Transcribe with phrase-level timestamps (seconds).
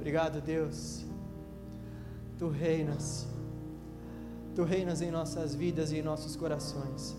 [0.00, 1.04] Obrigado, Deus.
[2.38, 3.28] Tu reinas.
[4.56, 7.14] Tu reinas em nossas vidas e em nossos corações.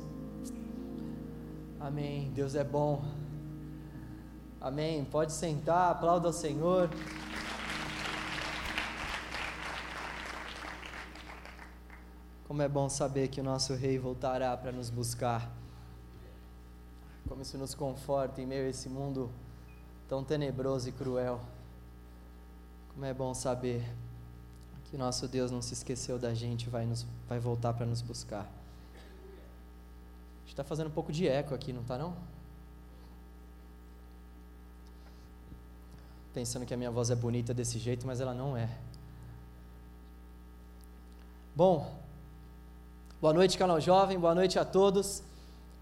[1.79, 2.31] Amém.
[2.33, 3.05] Deus é bom.
[4.59, 5.05] Amém.
[5.05, 6.89] Pode sentar, aplauda ao Senhor.
[12.47, 15.51] Como é bom saber que o nosso Rei voltará para nos buscar.
[17.29, 19.31] Como isso nos conforta em meio a esse mundo
[20.07, 21.39] tão tenebroso e cruel.
[22.93, 23.83] Como é bom saber
[24.85, 28.45] que nosso Deus não se esqueceu da gente, vai, nos, vai voltar para nos buscar.
[30.45, 32.13] Está fazendo um pouco de eco aqui, não está não?
[36.33, 38.69] Pensando que a minha voz é bonita desse jeito, mas ela não é.
[41.55, 41.89] Bom,
[43.21, 45.23] boa noite, canal jovem, boa noite a todos.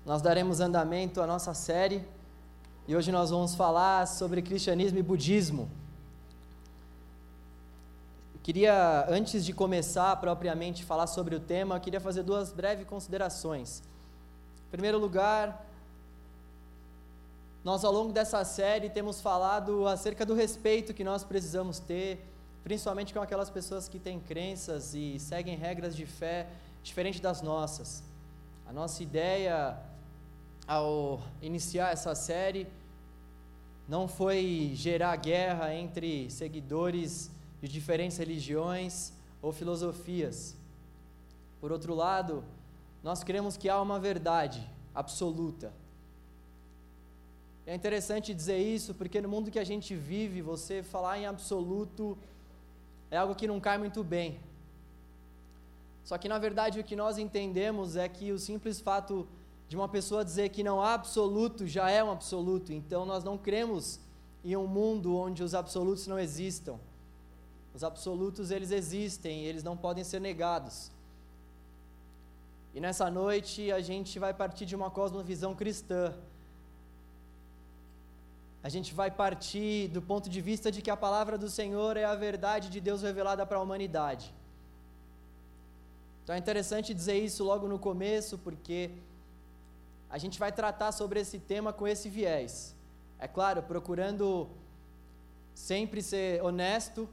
[0.05, 2.03] Nós daremos andamento à nossa série
[2.87, 5.69] e hoje nós vamos falar sobre cristianismo e budismo.
[8.41, 13.83] Queria, antes de começar propriamente falar sobre o tema, queria fazer duas breves considerações.
[14.67, 15.65] Em primeiro lugar,
[17.63, 22.25] nós ao longo dessa série temos falado acerca do respeito que nós precisamos ter,
[22.63, 26.47] principalmente com aquelas pessoas que têm crenças e seguem regras de fé
[26.81, 28.01] diferentes das nossas.
[28.65, 29.77] A nossa ideia
[30.65, 32.67] ao iniciar essa série
[33.87, 37.29] não foi gerar guerra entre seguidores
[37.61, 40.55] de diferentes religiões ou filosofias.
[41.59, 42.43] Por outro lado,
[43.03, 45.73] nós cremos que há uma verdade absoluta.
[47.65, 52.17] É interessante dizer isso porque no mundo que a gente vive, você falar em absoluto
[53.11, 54.39] é algo que não cai muito bem.
[56.03, 59.27] Só que na verdade o que nós entendemos é que o simples fato
[59.67, 62.73] de uma pessoa dizer que não há absoluto já é um absoluto.
[62.73, 63.99] Então nós não cremos
[64.43, 66.79] em um mundo onde os absolutos não existam.
[67.73, 70.91] Os absolutos eles existem, eles não podem ser negados.
[72.73, 76.13] E nessa noite a gente vai partir de uma cosmovisão cristã.
[78.61, 82.03] A gente vai partir do ponto de vista de que a palavra do Senhor é
[82.03, 84.33] a verdade de Deus revelada para a humanidade.
[86.23, 88.91] Então é interessante dizer isso logo no começo, porque
[90.09, 92.75] a gente vai tratar sobre esse tema com esse viés.
[93.17, 94.47] É claro, procurando
[95.55, 97.09] sempre ser honesto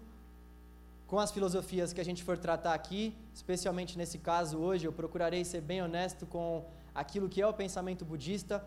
[1.07, 5.45] com as filosofias que a gente for tratar aqui, especialmente nesse caso hoje, eu procurarei
[5.45, 8.65] ser bem honesto com aquilo que é o pensamento budista,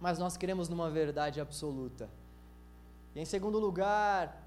[0.00, 2.08] mas nós queremos numa verdade absoluta.
[3.14, 4.42] E em segundo lugar,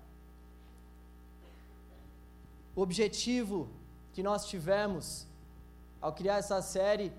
[2.76, 3.70] o objetivo
[4.12, 5.28] que nós tivemos
[6.02, 7.12] ao criar essa série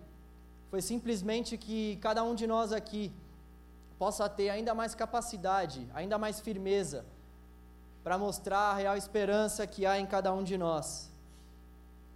[0.68, 3.12] foi simplesmente que cada um de nós aqui
[3.96, 7.04] possa ter ainda mais capacidade, ainda mais firmeza
[8.06, 11.10] para mostrar a real esperança que há em cada um de nós.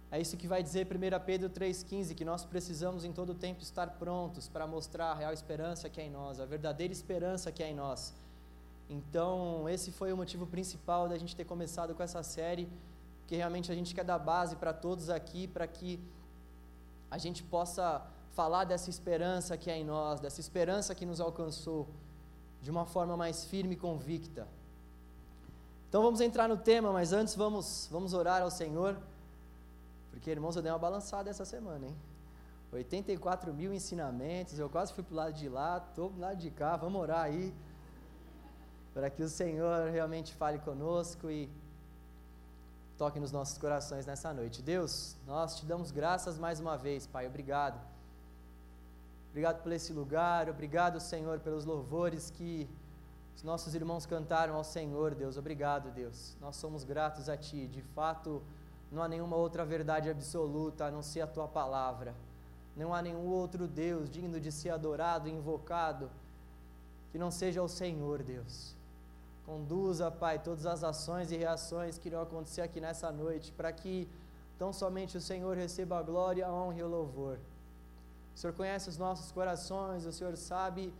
[0.09, 3.87] É isso que vai dizer 1 Pedro 3,15, que nós precisamos em todo tempo estar
[3.99, 7.69] prontos para mostrar a real esperança que é em nós, a verdadeira esperança que é
[7.69, 8.13] em nós.
[8.89, 12.69] Então, esse foi o motivo principal da gente ter começado com essa série,
[13.27, 15.99] que realmente a gente quer dar base para todos aqui, para que
[17.09, 18.01] a gente possa
[18.31, 21.85] falar dessa esperança que é em nós, dessa esperança que nos alcançou,
[22.61, 24.47] de uma forma mais firme e convicta.
[25.91, 28.97] Então vamos entrar no tema, mas antes vamos, vamos orar ao Senhor,
[30.09, 31.97] porque irmãos, eu dei uma balançada essa semana, hein?
[32.71, 36.37] 84 mil ensinamentos, eu quase fui para o lado de lá, estou para o lado
[36.37, 37.53] de cá, vamos orar aí,
[38.93, 41.49] para que o Senhor realmente fale conosco e
[42.97, 44.61] toque nos nossos corações nessa noite.
[44.61, 47.77] Deus, nós te damos graças mais uma vez, Pai, obrigado.
[49.31, 52.69] Obrigado por esse lugar, obrigado, Senhor, pelos louvores que
[53.35, 55.37] os nossos irmãos cantaram ao Senhor, Deus.
[55.37, 56.35] Obrigado, Deus.
[56.39, 57.67] Nós somos gratos a Ti.
[57.67, 58.41] De fato,
[58.91, 62.13] não há nenhuma outra verdade absoluta a não ser a Tua palavra.
[62.75, 66.09] Não há nenhum outro Deus digno de ser adorado e invocado
[67.11, 68.75] que não seja o Senhor, Deus.
[69.45, 74.07] Conduza, Pai, todas as ações e reações que irão acontecer aqui nessa noite, para que
[74.57, 77.37] tão somente o Senhor receba a glória, a honra e o louvor.
[78.33, 80.93] O Senhor conhece os nossos corações, o Senhor sabe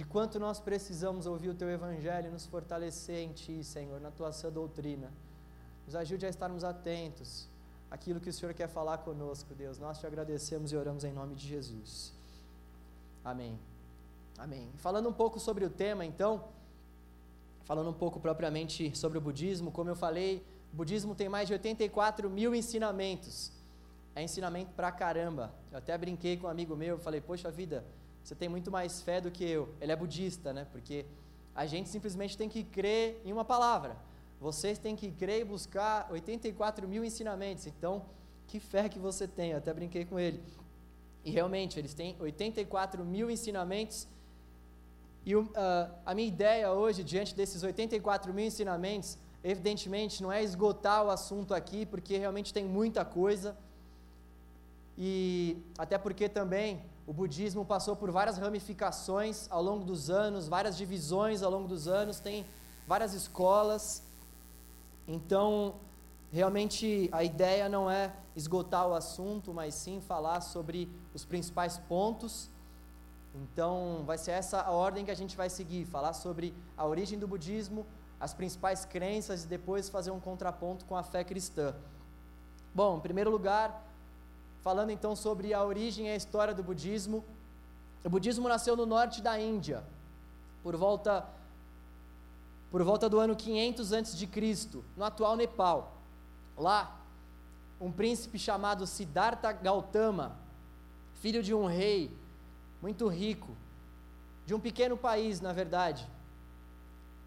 [0.00, 4.10] de quanto nós precisamos ouvir o Teu Evangelho e nos fortalecer em Ti, Senhor, na
[4.10, 5.12] Tua sã doutrina.
[5.84, 7.46] Nos ajude a estarmos atentos
[7.90, 9.78] àquilo que o Senhor quer falar conosco, Deus.
[9.78, 12.14] Nós te agradecemos e oramos em nome de Jesus.
[13.22, 13.58] Amém.
[14.38, 14.70] Amém.
[14.78, 16.44] Falando um pouco sobre o tema, então,
[17.64, 20.42] falando um pouco propriamente sobre o budismo, como eu falei,
[20.72, 23.52] o budismo tem mais de 84 mil ensinamentos.
[24.14, 25.52] É ensinamento pra caramba.
[25.70, 27.84] Eu até brinquei com um amigo meu, falei, poxa vida,
[28.22, 29.68] você tem muito mais fé do que eu.
[29.80, 30.66] Ele é budista, né?
[30.70, 31.04] Porque
[31.54, 33.96] A gente simplesmente tem que crer em uma palavra.
[34.40, 37.66] Vocês têm que crer e buscar 84 mil ensinamentos.
[37.66, 38.06] Então,
[38.46, 39.50] que fé que você tem.
[39.50, 40.40] Eu até brinquei com ele.
[41.24, 44.08] E realmente, eles têm 84 mil ensinamentos.
[45.26, 45.50] E uh,
[46.06, 51.52] a minha ideia hoje, diante desses 84 mil ensinamentos, evidentemente não é esgotar o assunto
[51.52, 53.56] aqui, porque realmente tem muita coisa.
[54.96, 60.76] E até porque também o budismo passou por várias ramificações ao longo dos anos, várias
[60.76, 62.46] divisões ao longo dos anos, tem
[62.86, 64.04] várias escolas.
[65.08, 65.74] Então,
[66.30, 72.48] realmente a ideia não é esgotar o assunto, mas sim falar sobre os principais pontos.
[73.34, 77.18] Então, vai ser essa a ordem que a gente vai seguir: falar sobre a origem
[77.18, 77.84] do budismo,
[78.20, 81.74] as principais crenças e depois fazer um contraponto com a fé cristã.
[82.72, 83.89] Bom, em primeiro lugar,
[84.62, 87.24] falando então sobre a origem e a história do budismo.
[88.04, 89.84] O budismo nasceu no norte da Índia,
[90.62, 91.26] por volta
[92.70, 94.28] por volta do ano 500 a.C.,
[94.96, 95.92] no atual Nepal.
[96.56, 97.00] Lá,
[97.80, 100.36] um príncipe chamado Siddhartha Gautama,
[101.14, 102.16] filho de um rei
[102.80, 103.56] muito rico,
[104.46, 106.06] de um pequeno país, na verdade,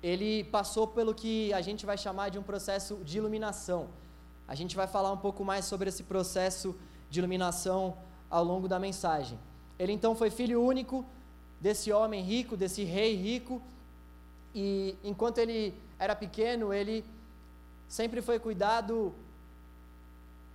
[0.02, 3.90] ele passou pelo que a gente vai chamar de um processo de iluminação.
[4.48, 6.74] A gente vai falar um pouco mais sobre esse processo
[7.14, 7.96] de iluminação
[8.28, 9.38] ao longo da mensagem.
[9.78, 11.06] Ele então foi filho único
[11.62, 13.62] desse homem rico, desse rei rico,
[14.56, 17.06] e enquanto ele era pequeno, ele
[17.88, 19.14] sempre foi cuidado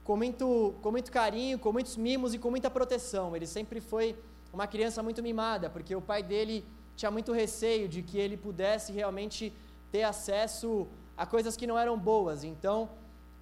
[0.02, 3.36] com muito, com muito carinho, com muitos mimos e com muita proteção.
[3.36, 4.16] Ele sempre foi
[4.52, 6.64] uma criança muito mimada, porque o pai dele
[6.96, 9.52] tinha muito receio de que ele pudesse realmente
[9.92, 12.42] ter acesso a coisas que não eram boas.
[12.42, 12.88] Então,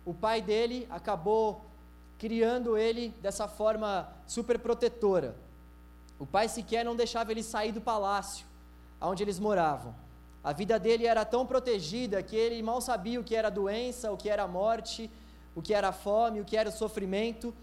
[0.05, 1.65] o pai dele acabou
[2.19, 5.37] criando ele dessa forma super protetora.
[6.19, 8.47] O pai sequer não deixava ele sair do palácio
[9.01, 9.95] onde eles moravam.
[10.43, 14.17] A vida dele era tão protegida que ele mal sabia o que era doença, o
[14.17, 15.11] que era morte,
[15.55, 17.55] o que era fome, o que era sofrimento.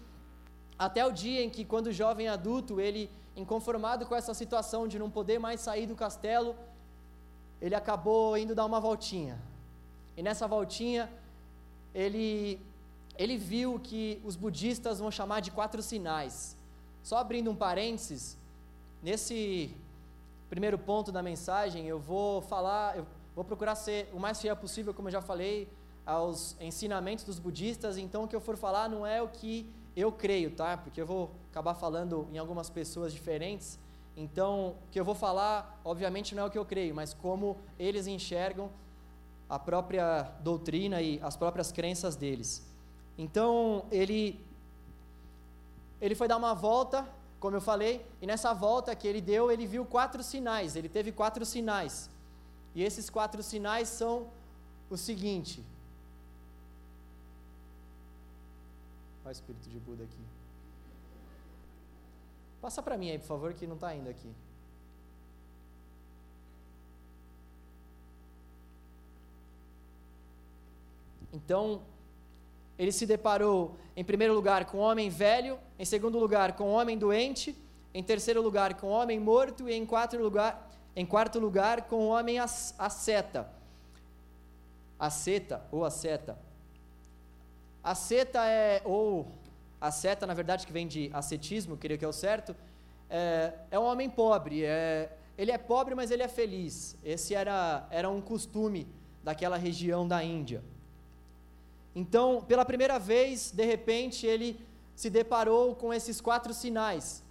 [0.78, 5.10] Até o dia em que, quando jovem adulto, ele, inconformado com essa situação de não
[5.10, 6.54] poder mais sair do castelo,
[7.60, 9.40] ele acabou indo dar uma voltinha.
[10.16, 11.10] E nessa voltinha,
[11.94, 12.60] ele
[13.16, 16.56] ele viu que os budistas vão chamar de quatro sinais.
[17.02, 18.36] Só abrindo um parênteses,
[19.02, 19.74] nesse
[20.48, 24.94] primeiro ponto da mensagem, eu vou falar, eu vou procurar ser o mais fiel possível,
[24.94, 25.68] como eu já falei,
[26.06, 29.66] aos ensinamentos dos budistas, então o que eu for falar não é o que
[29.96, 30.76] eu creio, tá?
[30.76, 33.78] Porque eu vou acabar falando em algumas pessoas diferentes.
[34.16, 37.56] Então, o que eu vou falar, obviamente, não é o que eu creio, mas como
[37.78, 38.70] eles enxergam
[39.48, 42.73] a própria doutrina e as próprias crenças deles.
[43.16, 44.44] Então, ele
[46.00, 47.08] ele foi dar uma volta,
[47.40, 51.12] como eu falei, e nessa volta que ele deu, ele viu quatro sinais, ele teve
[51.12, 52.10] quatro sinais.
[52.74, 54.28] E esses quatro sinais são
[54.90, 55.64] o seguinte.
[59.24, 60.24] Olha o espírito de Buda aqui.
[62.60, 64.30] Passa para mim aí, por favor, que não está indo aqui.
[71.32, 71.80] Então,
[72.78, 76.72] ele se deparou, em primeiro lugar, com um homem velho, em segundo lugar, com um
[76.72, 77.56] homem doente,
[77.92, 82.06] em terceiro lugar, com um homem morto, e em quarto lugar, em quarto lugar com
[82.06, 83.48] um homem asceta.
[84.98, 86.36] Asceta ou asceta.
[87.82, 89.28] Asceta é, ou
[89.80, 92.56] asceta, na verdade, que vem de ascetismo, creio que é o certo,
[93.08, 94.64] é, é um homem pobre.
[94.64, 96.96] É, ele é pobre, mas ele é feliz.
[97.04, 98.88] Esse era, era um costume
[99.22, 100.62] daquela região da Índia.
[101.94, 104.60] Então, pela primeira vez, de repente, ele
[104.96, 107.22] se deparou com esses quatro sinais.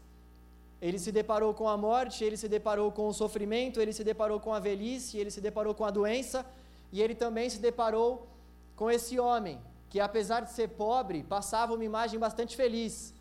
[0.81, 4.39] Ele se deparou com a morte, ele se deparou com o sofrimento, ele se deparou
[4.39, 6.45] com a velhice, ele se deparou com a doença,
[6.91, 8.27] e ele também se deparou
[8.75, 13.13] com esse homem, que apesar de ser pobre, passava uma imagem bastante feliz.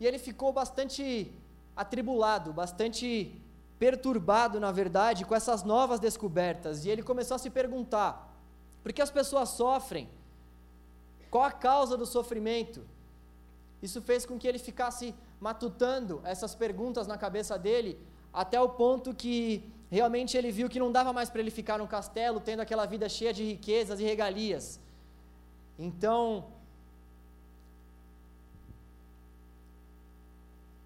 [0.00, 1.30] E ele ficou bastante
[1.76, 3.40] atribulado, bastante
[3.78, 8.29] perturbado, na verdade, com essas novas descobertas, e ele começou a se perguntar:
[8.82, 10.08] porque as pessoas sofrem?
[11.30, 12.84] Qual a causa do sofrimento?
[13.82, 17.98] Isso fez com que ele ficasse matutando essas perguntas na cabeça dele,
[18.32, 21.88] até o ponto que realmente ele viu que não dava mais para ele ficar no
[21.88, 24.78] castelo, tendo aquela vida cheia de riquezas e regalias.
[25.78, 26.44] Então,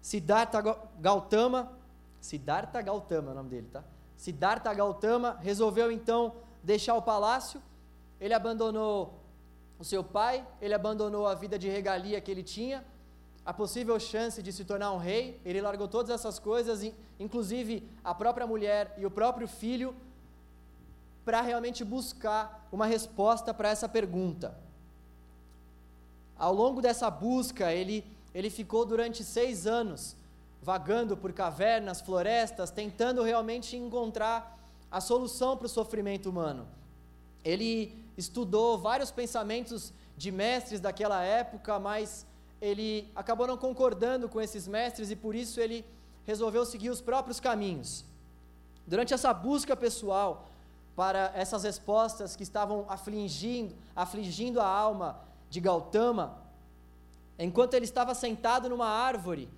[0.01, 0.61] Siddhartha
[0.99, 1.71] Gautama,
[2.21, 3.83] Siddhartha Gautama é o nome dele, tá?
[4.15, 7.61] Siddhartha Gautama resolveu então deixar o palácio
[8.25, 9.13] ele abandonou
[9.77, 12.83] o seu pai, ele abandonou a vida de regalia que ele tinha,
[13.45, 18.15] a possível chance de se tornar um rei, ele largou todas essas coisas, inclusive a
[18.15, 19.95] própria mulher e o próprio filho,
[21.23, 24.57] para realmente buscar uma resposta para essa pergunta.
[26.35, 28.03] Ao longo dessa busca, ele,
[28.33, 30.15] ele ficou durante seis anos
[30.63, 34.57] vagando por cavernas, florestas, tentando realmente encontrar
[34.89, 36.67] a solução para o sofrimento humano.
[37.43, 42.25] Ele estudou vários pensamentos de mestres daquela época, mas
[42.61, 45.85] ele acabou não concordando com esses mestres e por isso ele
[46.25, 48.05] resolveu seguir os próprios caminhos.
[48.87, 50.47] Durante essa busca pessoal
[50.95, 55.19] para essas respostas que estavam afligindo, afligindo a alma
[55.49, 56.37] de Gautama,
[57.37, 59.49] enquanto ele estava sentado numa árvore,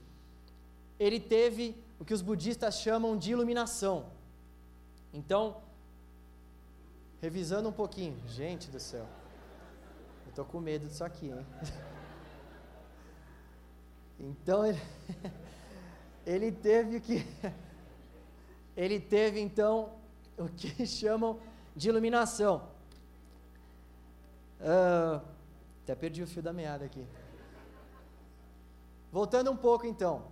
[1.00, 4.06] ele teve o que os budistas chamam de iluminação.
[5.14, 5.58] Então,
[7.22, 9.06] revisando um pouquinho, gente do céu,
[10.26, 11.46] eu tô com medo disso aqui, hein?
[14.20, 14.82] Então ele,
[16.26, 17.24] ele teve que
[18.76, 19.94] ele teve então
[20.38, 21.40] o que chamam
[21.76, 22.68] de iluminação.
[24.60, 25.22] Uh,
[25.84, 27.06] até perdi o fio da meada aqui.
[29.12, 30.26] Voltando um pouco então.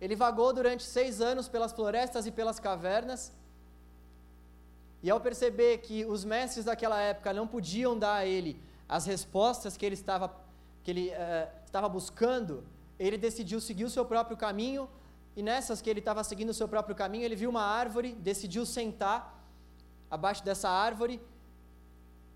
[0.00, 3.32] Ele vagou durante seis anos pelas florestas e pelas cavernas.
[5.02, 9.76] E ao perceber que os mestres daquela época não podiam dar a ele as respostas
[9.76, 10.34] que ele estava,
[10.82, 12.64] que ele, uh, estava buscando,
[12.98, 14.88] ele decidiu seguir o seu próprio caminho.
[15.36, 18.64] E nessas que ele estava seguindo o seu próprio caminho, ele viu uma árvore, decidiu
[18.64, 19.44] sentar
[20.10, 21.20] abaixo dessa árvore.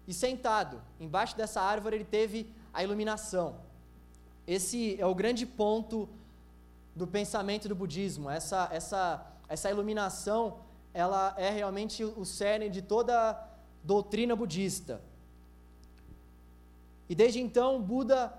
[0.07, 3.57] E sentado embaixo dessa árvore, ele teve a iluminação.
[4.47, 6.09] Esse é o grande ponto
[6.95, 8.29] do pensamento do budismo.
[8.29, 10.59] Essa, essa, essa iluminação,
[10.93, 13.45] ela é realmente o cerne de toda a
[13.83, 15.01] doutrina budista.
[17.09, 18.33] E desde então, Buda,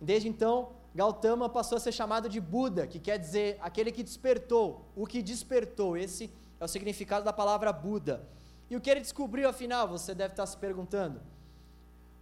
[0.00, 4.84] desde então, Gautama passou a ser chamado de Buda, que quer dizer aquele que despertou,
[4.96, 5.96] o que despertou.
[5.96, 8.26] Esse é o significado da palavra Buda.
[8.70, 11.20] E o que ele descobriu, afinal, você deve estar se perguntando.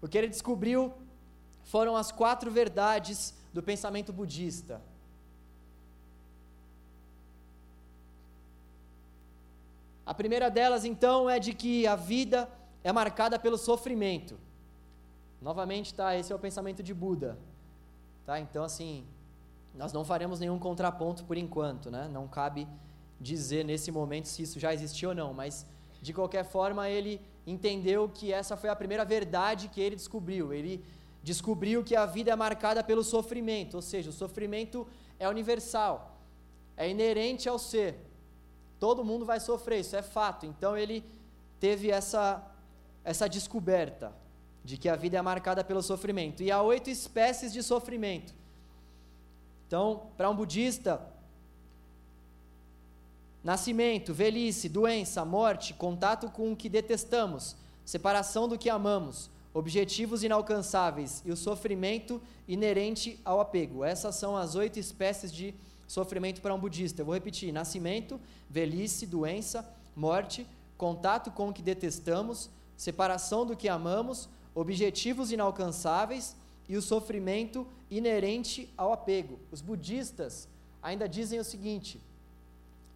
[0.00, 0.92] O que ele descobriu
[1.64, 4.80] foram as quatro verdades do pensamento budista.
[10.06, 12.48] A primeira delas, então, é de que a vida
[12.84, 14.38] é marcada pelo sofrimento.
[15.42, 16.16] Novamente, tá?
[16.16, 17.36] Esse é o pensamento de Buda.
[18.24, 18.38] Tá?
[18.38, 19.04] Então, assim,
[19.74, 22.08] nós não faremos nenhum contraponto por enquanto, né?
[22.10, 22.66] Não cabe
[23.20, 25.66] dizer nesse momento se isso já existiu ou não, mas
[26.00, 30.52] de qualquer forma ele entendeu que essa foi a primeira verdade que ele descobriu.
[30.52, 30.84] Ele
[31.22, 34.86] descobriu que a vida é marcada pelo sofrimento, ou seja, o sofrimento
[35.18, 36.16] é universal,
[36.76, 37.98] é inerente ao ser.
[38.78, 40.46] Todo mundo vai sofrer, isso é fato.
[40.46, 41.04] Então ele
[41.58, 42.44] teve essa,
[43.04, 44.12] essa descoberta
[44.64, 46.42] de que a vida é marcada pelo sofrimento.
[46.42, 48.34] E há oito espécies de sofrimento.
[49.66, 51.00] Então, para um budista,
[53.42, 61.22] nascimento, velhice, doença, morte, contato com o que detestamos, separação do que amamos, objetivos inalcançáveis
[61.24, 63.84] e o sofrimento inerente ao apego.
[63.84, 67.02] Essas são as oito espécies de sofrimento Sofrimento para um budista.
[67.02, 73.68] Eu vou repetir: nascimento, velhice, doença, morte, contato com o que detestamos, separação do que
[73.68, 76.36] amamos, objetivos inalcançáveis
[76.68, 79.38] e o sofrimento inerente ao apego.
[79.50, 80.48] Os budistas
[80.82, 82.00] ainda dizem o seguinte: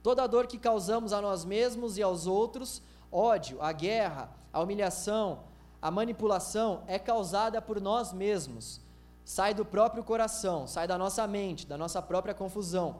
[0.02, 5.44] toda dor que causamos a nós mesmos e aos outros, ódio, a guerra, a humilhação,
[5.80, 8.80] a manipulação, é causada por nós mesmos
[9.24, 12.96] sai do próprio coração, sai da nossa mente, da nossa própria confusão.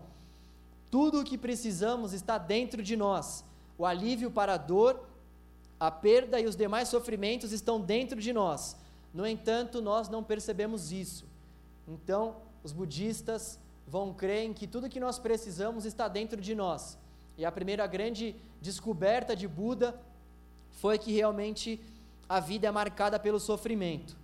[0.91, 3.45] Tudo o que precisamos está dentro de nós.
[3.79, 5.01] O alívio para a dor,
[5.79, 8.77] a perda e os demais sofrimentos estão dentro de nós.
[9.13, 11.25] No entanto, nós não percebemos isso.
[11.89, 16.99] Então, os budistas vão crer em que tudo que nós precisamos está dentro de nós.
[17.37, 19.99] E a primeira grande descoberta de Buda
[20.73, 21.81] foi que realmente
[22.29, 24.17] a vida é marcada pelo sofrimento.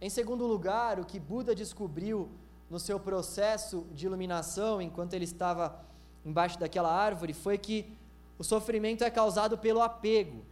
[0.00, 2.28] Em segundo lugar, o que Buda descobriu
[2.68, 5.80] no seu processo de iluminação, enquanto ele estava
[6.24, 7.96] embaixo daquela árvore, foi que
[8.38, 10.44] o sofrimento é causado pelo apego.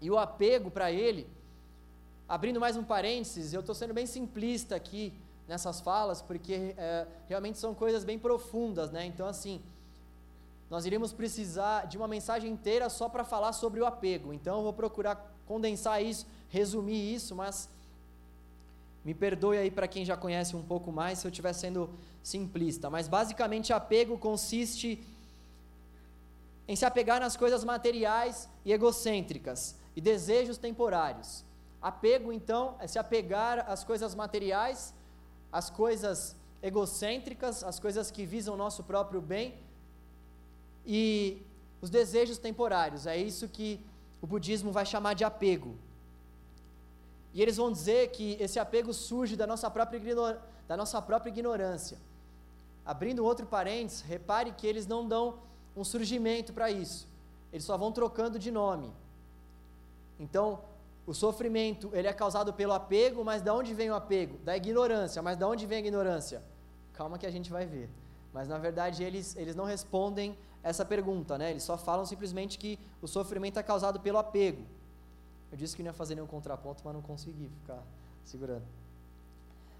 [0.00, 1.26] E o apego, para ele,
[2.28, 5.12] abrindo mais um parênteses, eu estou sendo bem simplista aqui
[5.48, 9.04] nessas falas, porque é, realmente são coisas bem profundas, né?
[9.04, 9.60] Então, assim,
[10.70, 14.32] nós iríamos precisar de uma mensagem inteira só para falar sobre o apego.
[14.32, 17.68] Então, eu vou procurar condensar isso, resumir isso, mas
[19.04, 21.90] me perdoe aí para quem já conhece um pouco mais se eu estiver sendo
[22.22, 25.04] simplista, mas basicamente apego consiste
[26.66, 31.44] em se apegar nas coisas materiais e egocêntricas e desejos temporários.
[31.82, 34.94] Apego, então, é se apegar às coisas materiais,
[35.52, 39.54] as coisas egocêntricas, as coisas que visam o nosso próprio bem
[40.86, 41.42] e
[41.82, 43.06] os desejos temporários.
[43.06, 43.78] É isso que
[44.22, 45.76] o budismo vai chamar de apego.
[47.34, 50.00] E eles vão dizer que esse apego surge da nossa própria,
[50.68, 51.98] da nossa própria ignorância.
[52.86, 55.40] Abrindo outro parênteses, repare que eles não dão
[55.76, 57.08] um surgimento para isso.
[57.52, 58.92] Eles só vão trocando de nome.
[60.18, 60.60] Então,
[61.06, 64.38] o sofrimento, ele é causado pelo apego, mas de onde vem o apego?
[64.38, 65.20] Da ignorância.
[65.20, 66.42] Mas de onde vem a ignorância?
[66.92, 67.90] Calma que a gente vai ver.
[68.32, 71.50] Mas na verdade eles, eles não respondem essa pergunta, né?
[71.50, 74.64] Eles só falam simplesmente que o sofrimento é causado pelo apego.
[75.54, 77.80] Eu disse que não ia fazer nenhum contraponto, mas não consegui ficar
[78.24, 78.64] segurando.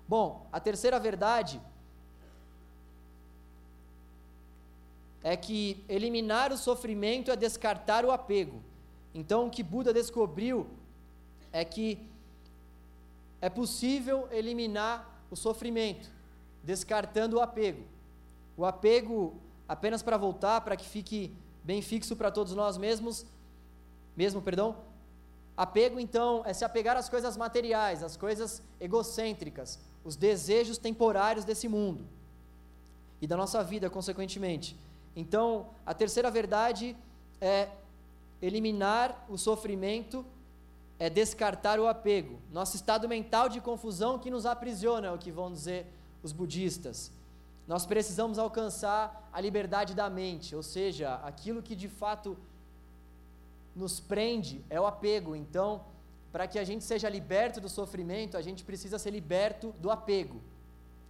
[0.07, 1.61] Bom, a terceira verdade
[5.21, 8.63] é que eliminar o sofrimento é descartar o apego.
[9.13, 10.69] Então, o que Buda descobriu
[11.53, 12.09] é que
[13.41, 16.09] é possível eliminar o sofrimento,
[16.63, 17.83] descartando o apego.
[18.57, 19.35] O apego,
[19.67, 23.27] apenas para voltar, para que fique bem fixo para todos nós mesmos,
[24.17, 24.94] mesmo, perdão.
[25.57, 31.69] Apego, então, é se apegar às coisas materiais, às coisas egocêntricas, os desejos temporários desse
[31.69, 32.07] mundo
[33.21, 34.77] e da nossa vida, consequentemente.
[35.15, 36.97] Então, a terceira verdade
[37.41, 37.69] é
[38.43, 40.25] eliminar o sofrimento
[40.99, 42.39] é descartar o apego.
[42.53, 45.87] Nosso estado mental de confusão que nos aprisiona, é o que vão dizer
[46.23, 47.11] os budistas.
[47.67, 52.37] Nós precisamos alcançar a liberdade da mente, ou seja, aquilo que de fato
[53.75, 55.35] nos prende é o apego.
[55.35, 55.85] Então,
[56.33, 60.41] para que a gente seja liberto do sofrimento, a gente precisa ser liberto do apego.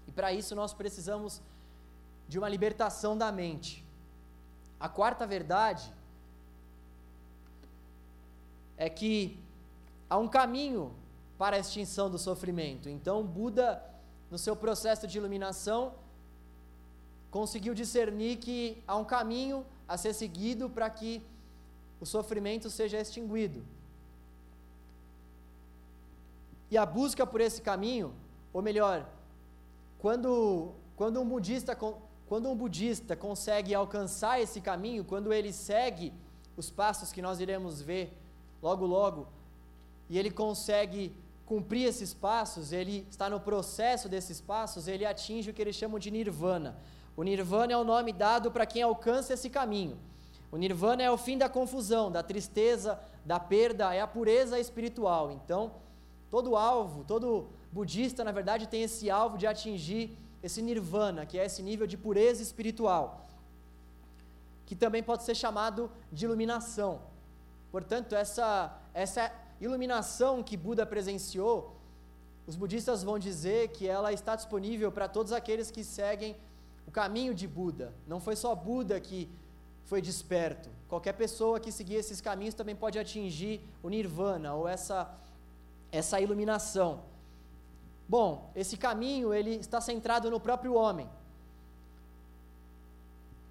[0.06, 1.40] E para isso nós precisamos
[2.28, 3.84] de uma libertação da mente.
[4.78, 5.92] A quarta verdade
[8.76, 9.38] é que
[10.08, 10.92] há um caminho
[11.38, 12.88] para a extinção do sofrimento.
[12.88, 13.82] Então, Buda,
[14.30, 15.94] no seu processo de iluminação,
[17.30, 21.22] conseguiu discernir que há um caminho a ser seguido para que
[22.04, 23.64] o sofrimento seja extinguido.
[26.70, 28.12] E a busca por esse caminho,
[28.52, 29.08] ou melhor,
[29.98, 36.12] quando, quando, um budista, quando um budista consegue alcançar esse caminho, quando ele segue
[36.58, 38.12] os passos que nós iremos ver
[38.62, 39.26] logo logo,
[40.10, 41.10] e ele consegue
[41.46, 45.98] cumprir esses passos, ele está no processo desses passos, ele atinge o que eles chamam
[45.98, 46.76] de nirvana.
[47.16, 49.96] O nirvana é o nome dado para quem alcança esse caminho.
[50.54, 55.32] O nirvana é o fim da confusão, da tristeza, da perda, é a pureza espiritual.
[55.32, 55.72] Então,
[56.30, 61.44] todo alvo, todo budista, na verdade, tem esse alvo de atingir esse nirvana, que é
[61.44, 63.26] esse nível de pureza espiritual,
[64.64, 67.00] que também pode ser chamado de iluminação.
[67.72, 71.74] Portanto, essa, essa iluminação que Buda presenciou,
[72.46, 76.36] os budistas vão dizer que ela está disponível para todos aqueles que seguem
[76.86, 77.92] o caminho de Buda.
[78.06, 79.28] Não foi só Buda que
[79.84, 80.68] foi desperto.
[80.88, 85.12] Qualquer pessoa que seguir esses caminhos também pode atingir o nirvana ou essa
[85.90, 87.02] essa iluminação.
[88.08, 91.08] Bom, esse caminho ele está centrado no próprio homem.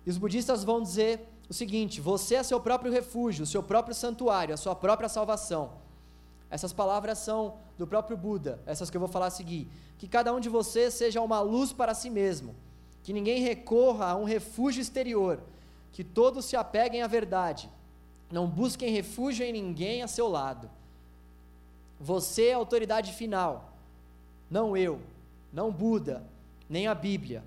[0.06, 4.54] E os budistas vão dizer o seguinte: você é seu próprio refúgio, seu próprio santuário,
[4.54, 5.72] a sua própria salvação.
[6.50, 9.68] Essas palavras são do próprio Buda, essas que eu vou falar a seguir.
[9.98, 12.54] Que cada um de vocês seja uma luz para si mesmo,
[13.02, 15.40] que ninguém recorra a um refúgio exterior,
[15.94, 17.70] que todos se apeguem à verdade,
[18.30, 20.70] não busquem refúgio em ninguém a seu lado.
[22.00, 23.72] Você é a autoridade final,
[24.52, 25.00] não eu,
[25.54, 26.24] não Buda,
[26.70, 27.44] nem a Bíblia.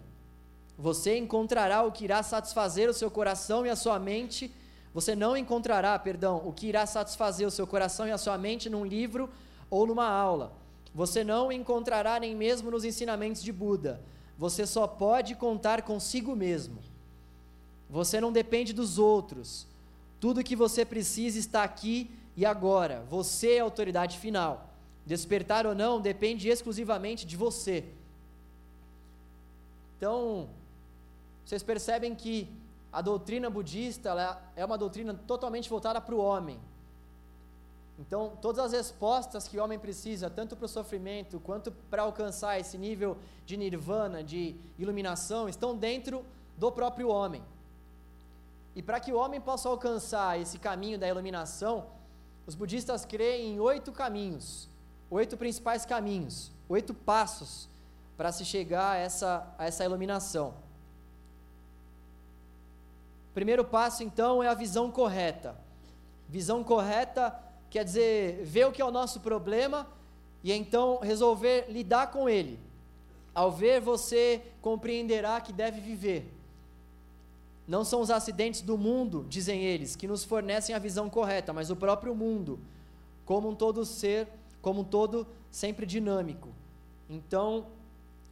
[0.79, 4.51] Você encontrará o que irá satisfazer o seu coração e a sua mente
[4.97, 8.71] você não encontrará, perdão, o que irá satisfazer o seu coração e a sua mente
[8.71, 9.29] num livro
[9.69, 10.55] ou numa aula.
[10.95, 14.01] Você não encontrará nem mesmo nos ensinamentos de Buda.
[14.39, 16.79] Você só pode contar consigo mesmo.
[17.89, 19.67] Você não depende dos outros.
[20.21, 23.05] Tudo que você precisa está aqui e agora.
[23.09, 24.69] Você é a autoridade final.
[25.05, 27.85] Despertar ou não depende exclusivamente de você.
[29.97, 30.49] Então,
[31.45, 32.49] vocês percebem que
[32.93, 36.59] a doutrina budista é uma doutrina totalmente voltada para o homem.
[37.99, 42.59] Então, todas as respostas que o homem precisa, tanto para o sofrimento quanto para alcançar
[42.61, 46.25] esse nível de nirvana, de iluminação, estão dentro
[46.59, 47.43] do próprio homem.
[48.77, 51.87] E para que o homem possa alcançar esse caminho da iluminação,
[52.47, 54.69] os budistas creem em oito caminhos,
[55.11, 57.71] oito principais caminhos, oito passos
[58.19, 60.53] para se chegar a essa, a essa iluminação.
[63.33, 65.57] Primeiro passo, então, é a visão correta.
[66.29, 67.35] Visão correta
[67.71, 69.87] quer dizer ver o que é o nosso problema
[70.45, 72.61] e então resolver lidar com ele.
[73.35, 76.36] Ao ver, você compreenderá que deve viver.
[77.67, 81.71] Não são os acidentes do mundo, dizem eles, que nos fornecem a visão correta, mas
[81.71, 82.61] o próprio mundo,
[83.25, 84.29] como um todo ser,
[84.63, 86.49] como um todo sempre dinâmico.
[87.11, 87.67] Então,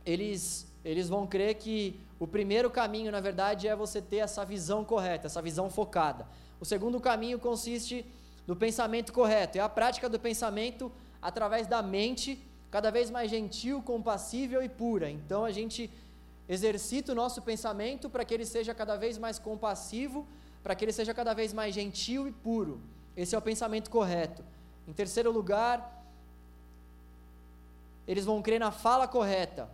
[0.06, 4.84] eles, eles vão crer que o primeiro caminho, na verdade, é você ter essa visão
[4.84, 6.26] correta, essa visão focada.
[6.60, 8.06] O segundo caminho consiste
[8.46, 12.38] no pensamento correto, é a prática do pensamento através da mente,
[12.70, 15.10] cada vez mais gentil, compassível e pura.
[15.10, 15.90] Então, a gente
[16.48, 20.26] exercita o nosso pensamento para que ele seja cada vez mais compassivo,
[20.62, 22.80] para que ele seja cada vez mais gentil e puro.
[23.16, 24.44] Esse é o pensamento correto.
[24.87, 26.04] Em terceiro lugar,
[28.07, 29.68] eles vão crer na fala correta,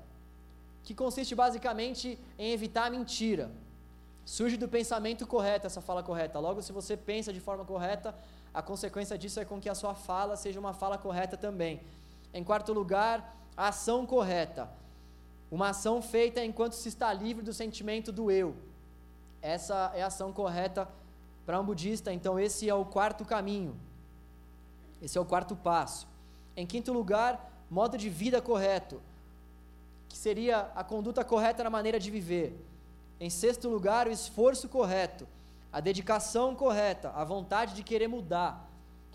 [0.85, 3.50] que consiste basicamente em evitar a mentira.
[4.24, 6.38] Surge do pensamento correto essa fala correta.
[6.38, 8.14] Logo, se você pensa de forma correta,
[8.54, 11.80] a consequência disso é com que a sua fala seja uma fala correta também.
[12.33, 14.68] Em quarto lugar, a ação correta.
[15.50, 18.54] Uma ação feita enquanto se está livre do sentimento do eu.
[19.42, 20.88] Essa é a ação correta
[21.44, 23.74] para um budista, então esse é o quarto caminho.
[25.02, 26.06] Esse é o quarto passo.
[26.56, 29.00] Em quinto lugar, modo de vida correto,
[30.08, 32.54] que seria a conduta correta na maneira de viver.
[33.18, 35.26] Em sexto lugar, o esforço correto,
[35.72, 38.68] a dedicação correta, a vontade de querer mudar,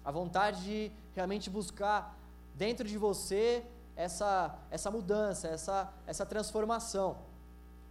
[0.04, 2.17] a vontade de realmente buscar
[2.56, 3.63] dentro de você
[3.95, 7.17] essa, essa mudança, essa, essa transformação.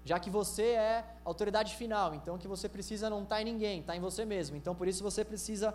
[0.04, 3.96] Já que você é autoridade final, então que você precisa não está em ninguém, está
[3.96, 4.56] em você mesmo.
[4.56, 5.74] Então por isso você precisa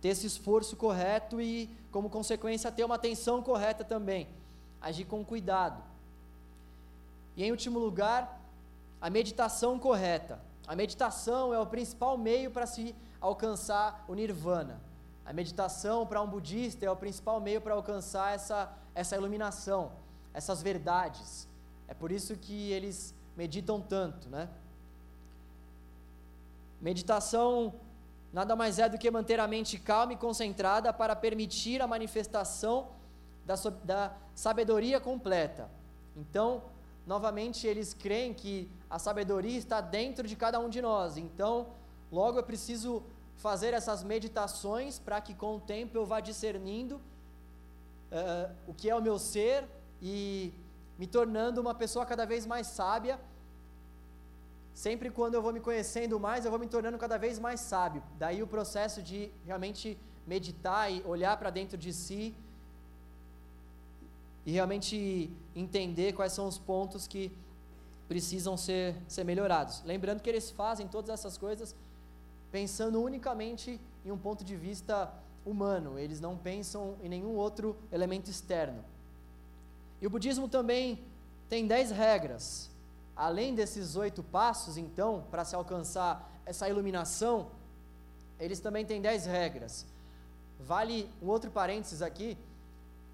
[0.00, 4.28] ter esse esforço correto e, como consequência, ter uma atenção correta também.
[4.80, 5.82] Agir com cuidado.
[7.36, 8.40] E em último lugar,
[9.00, 10.40] a meditação correta.
[10.66, 14.80] A meditação é o principal meio para se alcançar o nirvana.
[15.24, 19.92] A meditação para um budista é o principal meio para alcançar essa, essa iluminação,
[20.34, 21.46] essas verdades.
[21.86, 24.48] É por isso que eles meditam tanto, né?
[26.80, 27.74] Meditação
[28.32, 32.88] nada mais é do que manter a mente calma e concentrada para permitir a manifestação
[33.46, 35.70] da, da sabedoria completa.
[36.16, 36.64] Então,
[37.06, 41.16] novamente, eles creem que a sabedoria está dentro de cada um de nós.
[41.16, 41.68] Então,
[42.10, 43.04] logo eu preciso
[43.36, 47.00] fazer essas meditações para que com o tempo eu vá discernindo
[48.12, 49.64] uh, o que é o meu ser
[50.00, 50.52] e
[50.98, 53.18] me tornando uma pessoa cada vez mais sábia.
[54.74, 58.02] Sempre quando eu vou me conhecendo mais, eu vou me tornando cada vez mais sábio.
[58.18, 62.34] Daí o processo de realmente meditar e olhar para dentro de si
[64.44, 67.32] e realmente entender quais são os pontos que
[68.06, 69.82] precisam ser, ser melhorados.
[69.84, 71.74] Lembrando que eles fazem todas essas coisas
[72.50, 75.12] pensando unicamente em um ponto de vista
[75.44, 78.84] humano, eles não pensam em nenhum outro elemento externo.
[80.00, 81.04] E o budismo também
[81.48, 82.70] tem dez regras.
[83.16, 87.50] Além desses oito passos, então, para se alcançar essa iluminação,
[88.38, 89.86] eles também têm dez regras.
[90.60, 92.38] Vale um outro parênteses aqui.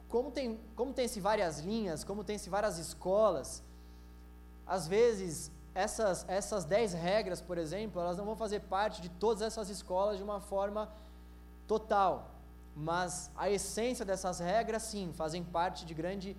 [0.08, 3.62] Como tem, como tem-se várias linhas, como tem-se várias escolas,
[4.66, 9.42] às vezes essas, essas dez regras, por exemplo, elas não vão fazer parte de todas
[9.42, 10.88] essas escolas de uma forma
[11.66, 12.30] total,
[12.76, 16.36] mas a essência dessas regras, sim, fazem parte de grande,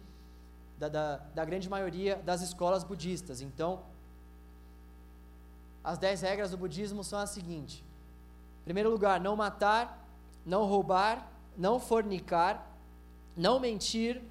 [0.77, 3.41] da, da, da grande maioria das escolas budistas.
[3.41, 3.83] Então,
[5.83, 7.83] as dez regras do budismo são as seguintes:
[8.63, 10.05] primeiro lugar, não matar,
[10.45, 12.67] não roubar, não fornicar,
[13.35, 14.21] não mentir,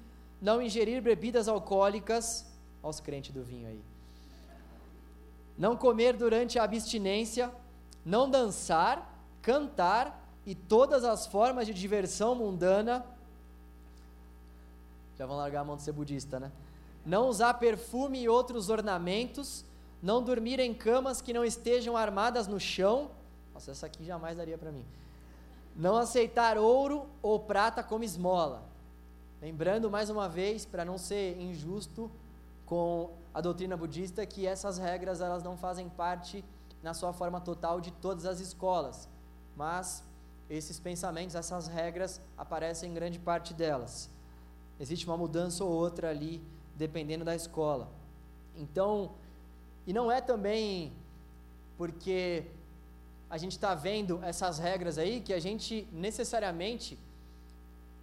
[0.41, 2.45] não ingerir bebidas alcoólicas.
[2.83, 3.95] Olha os crentes do vinho aí
[5.57, 7.51] não comer durante a abstinência,
[8.03, 13.05] não dançar, cantar e todas as formas de diversão mundana.
[15.17, 16.51] Já vão largar a mão de ser budista, né?
[17.05, 19.63] Não usar perfume e outros ornamentos,
[20.01, 23.09] não dormir em camas que não estejam armadas no chão.
[23.53, 24.85] Nossa, essa aqui jamais daria para mim.
[25.75, 28.63] Não aceitar ouro ou prata como esmola.
[29.41, 32.09] Lembrando mais uma vez, para não ser injusto
[32.65, 36.43] com a doutrina budista que essas regras elas não fazem parte
[36.81, 39.09] na sua forma total de todas as escolas,
[39.55, 40.03] mas
[40.49, 44.09] esses pensamentos, essas regras aparecem em grande parte delas.
[44.79, 46.41] Existe uma mudança ou outra ali,
[46.75, 47.89] dependendo da escola.
[48.55, 49.11] Então,
[49.87, 50.93] e não é também
[51.77, 52.45] porque
[53.29, 56.97] a gente está vendo essas regras aí que a gente necessariamente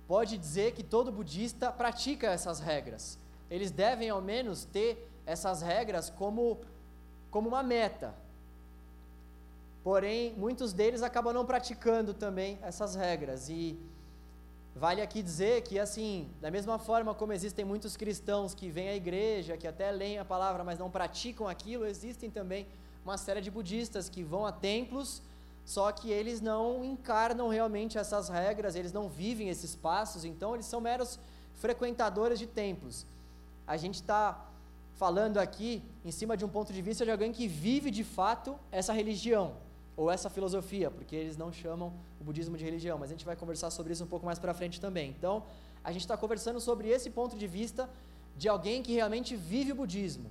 [0.07, 3.19] pode dizer que todo budista pratica essas regras.
[3.51, 6.61] Eles devem ao menos ter essas regras como,
[7.31, 8.15] como uma meta.
[9.83, 13.49] Porém, muitos deles acabam não praticando também essas regras.
[13.49, 13.79] E
[14.75, 18.95] Vale aqui dizer que, assim, da mesma forma como existem muitos cristãos que vêm à
[18.95, 22.67] igreja, que até leem a palavra, mas não praticam aquilo, existem também
[23.05, 25.21] uma série de budistas que vão a templos,
[25.65, 30.67] só que eles não encarnam realmente essas regras, eles não vivem esses passos, então eles
[30.67, 31.19] são meros
[31.57, 33.05] frequentadores de templos.
[33.67, 34.43] A gente está
[34.95, 38.59] falando aqui em cima de um ponto de vista de alguém que vive de fato
[38.71, 39.55] essa religião
[40.03, 43.37] ou essa filosofia, porque eles não chamam o budismo de religião, mas a gente vai
[43.37, 45.11] conversar sobre isso um pouco mais para frente também.
[45.11, 45.45] Então,
[45.85, 47.89] a gente está conversando sobre esse ponto de vista
[48.37, 50.29] de alguém que realmente vive o budismo,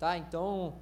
[0.00, 0.18] tá?
[0.18, 0.74] Então,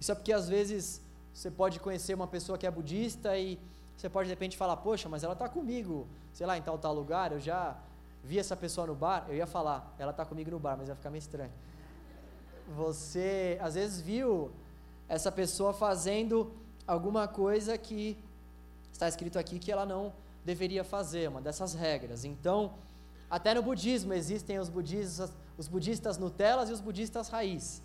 [0.00, 1.00] isso é porque às vezes
[1.32, 3.56] você pode conhecer uma pessoa que é budista e
[3.96, 6.92] você pode de repente falar, poxa, mas ela está comigo, sei lá, em tal tal
[6.92, 7.76] lugar, eu já
[8.24, 10.96] vi essa pessoa no bar, eu ia falar, ela está comigo no bar, mas ia
[10.96, 11.52] ficar meio estranho.
[12.76, 14.50] Você às vezes viu
[15.08, 16.52] essa pessoa fazendo
[16.88, 18.16] alguma coisa que
[18.90, 20.10] está escrito aqui que ela não
[20.42, 22.24] deveria fazer, uma dessas regras.
[22.24, 22.72] Então,
[23.30, 27.82] até no budismo existem os budistas, os budistas Nutelas e os budistas raiz.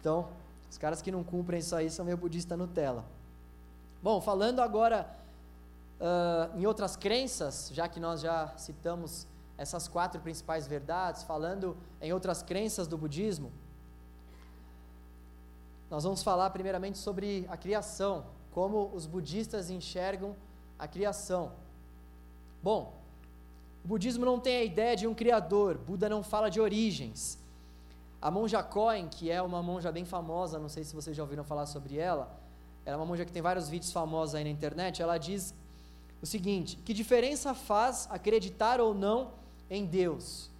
[0.00, 0.30] Então,
[0.70, 3.04] os caras que não cumprem isso aí são meio budista Nutella.
[4.02, 5.06] Bom, falando agora
[6.00, 9.26] uh, em outras crenças, já que nós já citamos
[9.58, 13.52] essas quatro principais verdades, falando em outras crenças do budismo,
[15.90, 18.24] nós vamos falar primeiramente sobre a criação
[18.58, 20.34] como os budistas enxergam
[20.76, 21.52] a criação.
[22.60, 22.92] Bom,
[23.84, 27.38] o budismo não tem a ideia de um criador, Buda não fala de origens.
[28.20, 31.44] A monja Koen, que é uma monja bem famosa, não sei se vocês já ouviram
[31.44, 32.36] falar sobre ela,
[32.84, 35.54] ela é uma monja que tem vários vídeos famosos aí na internet, ela diz
[36.20, 39.34] o seguinte: que diferença faz acreditar ou não
[39.70, 40.50] em Deus?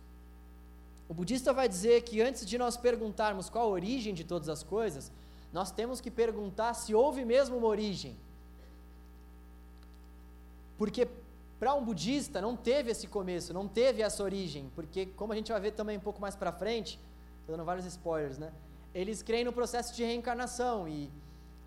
[1.08, 4.62] O budista vai dizer que antes de nós perguntarmos qual a origem de todas as
[4.62, 5.10] coisas,
[5.52, 8.16] nós temos que perguntar se houve mesmo uma origem.
[10.76, 11.08] Porque
[11.58, 15.50] para um budista não teve esse começo, não teve essa origem, porque como a gente
[15.50, 17.00] vai ver também um pouco mais para frente,
[17.40, 18.52] estou dando vários spoilers, né?
[18.94, 21.10] Eles creem no processo de reencarnação e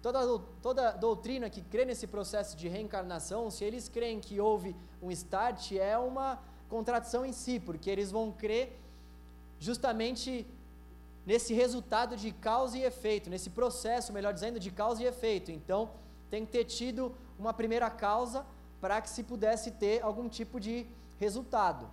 [0.02, 5.12] toda, toda doutrina que crê nesse processo de reencarnação, se eles creem que houve um
[5.12, 6.40] start, é uma
[6.70, 8.80] contradição em si, porque eles vão crer
[9.60, 10.48] justamente
[11.26, 15.52] nesse resultado de causa e efeito, nesse processo, melhor dizendo, de causa e efeito.
[15.52, 15.90] Então,
[16.30, 18.46] tem que ter tido uma primeira causa
[18.80, 20.86] para que se pudesse ter algum tipo de
[21.20, 21.88] resultado.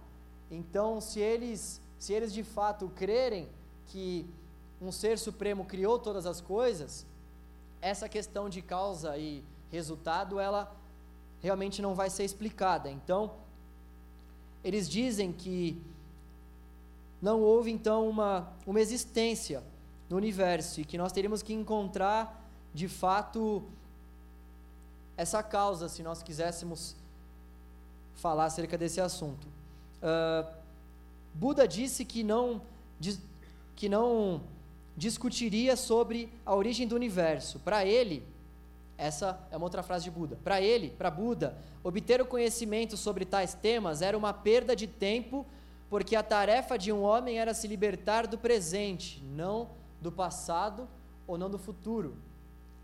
[0.50, 3.48] Então, se eles, se eles de fato crerem
[3.86, 4.26] que
[4.80, 7.04] um ser supremo criou todas as coisas,
[7.80, 10.74] essa questão de causa e resultado, ela
[11.42, 12.90] realmente não vai ser explicada.
[12.90, 13.32] Então,
[14.64, 15.80] eles dizem que
[17.20, 19.62] não houve então uma, uma existência
[20.08, 23.64] no universo e que nós teríamos que encontrar de fato
[25.16, 26.94] essa causa se nós quiséssemos
[28.14, 29.46] falar acerca desse assunto.
[29.98, 30.48] Uh,
[31.34, 32.62] Buda disse que não,
[33.74, 34.42] que não
[34.96, 37.58] discutiria sobre a origem do universo.
[37.60, 38.24] Para ele,
[38.96, 40.38] essa é uma outra frase de Buda.
[40.42, 45.46] Para ele, para Buda, obter o conhecimento sobre tais temas era uma perda de tempo
[45.88, 49.70] porque a tarefa de um homem era se libertar do presente, não
[50.00, 50.88] do passado
[51.26, 52.16] ou não do futuro.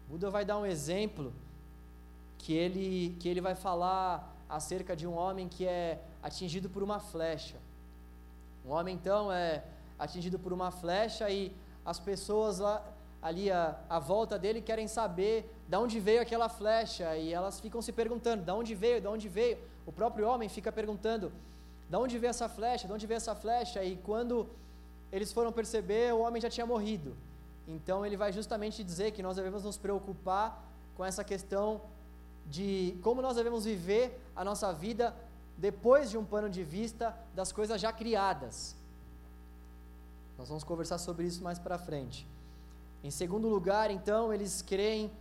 [0.08, 1.32] Buda vai dar um exemplo
[2.38, 7.00] que ele, que ele vai falar acerca de um homem que é atingido por uma
[7.00, 7.56] flecha.
[8.64, 9.62] Um homem, então, é
[9.98, 12.82] atingido por uma flecha e as pessoas lá,
[13.20, 17.82] ali à, à volta dele querem saber de onde veio aquela flecha e elas ficam
[17.82, 19.58] se perguntando: de onde veio, de onde veio?
[19.86, 21.32] O próprio homem fica perguntando:
[21.94, 22.88] da onde veio essa flecha?
[22.88, 23.84] De onde veio essa flecha?
[23.84, 24.48] E quando
[25.12, 27.16] eles foram perceber, o homem já tinha morrido.
[27.68, 30.60] Então ele vai justamente dizer que nós devemos nos preocupar
[30.96, 31.82] com essa questão
[32.46, 35.14] de como nós devemos viver a nossa vida
[35.56, 38.74] depois de um pano de vista das coisas já criadas.
[40.36, 42.26] Nós vamos conversar sobre isso mais para frente.
[43.04, 45.12] Em segundo lugar, então, eles creem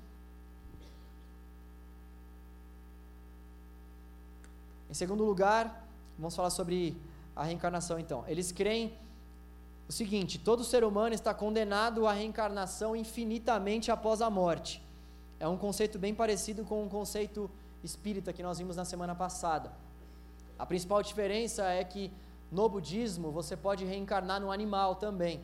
[4.94, 5.83] Em segundo lugar,
[6.24, 6.96] Vamos falar sobre
[7.36, 8.24] a reencarnação então.
[8.30, 8.94] Eles creem
[9.90, 14.82] o seguinte: todo ser humano está condenado à reencarnação infinitamente após a morte.
[15.38, 17.52] É um conceito bem parecido com o um conceito
[17.84, 19.74] espírita que nós vimos na semana passada.
[20.58, 22.10] A principal diferença é que
[22.50, 25.42] no budismo você pode reencarnar num animal também.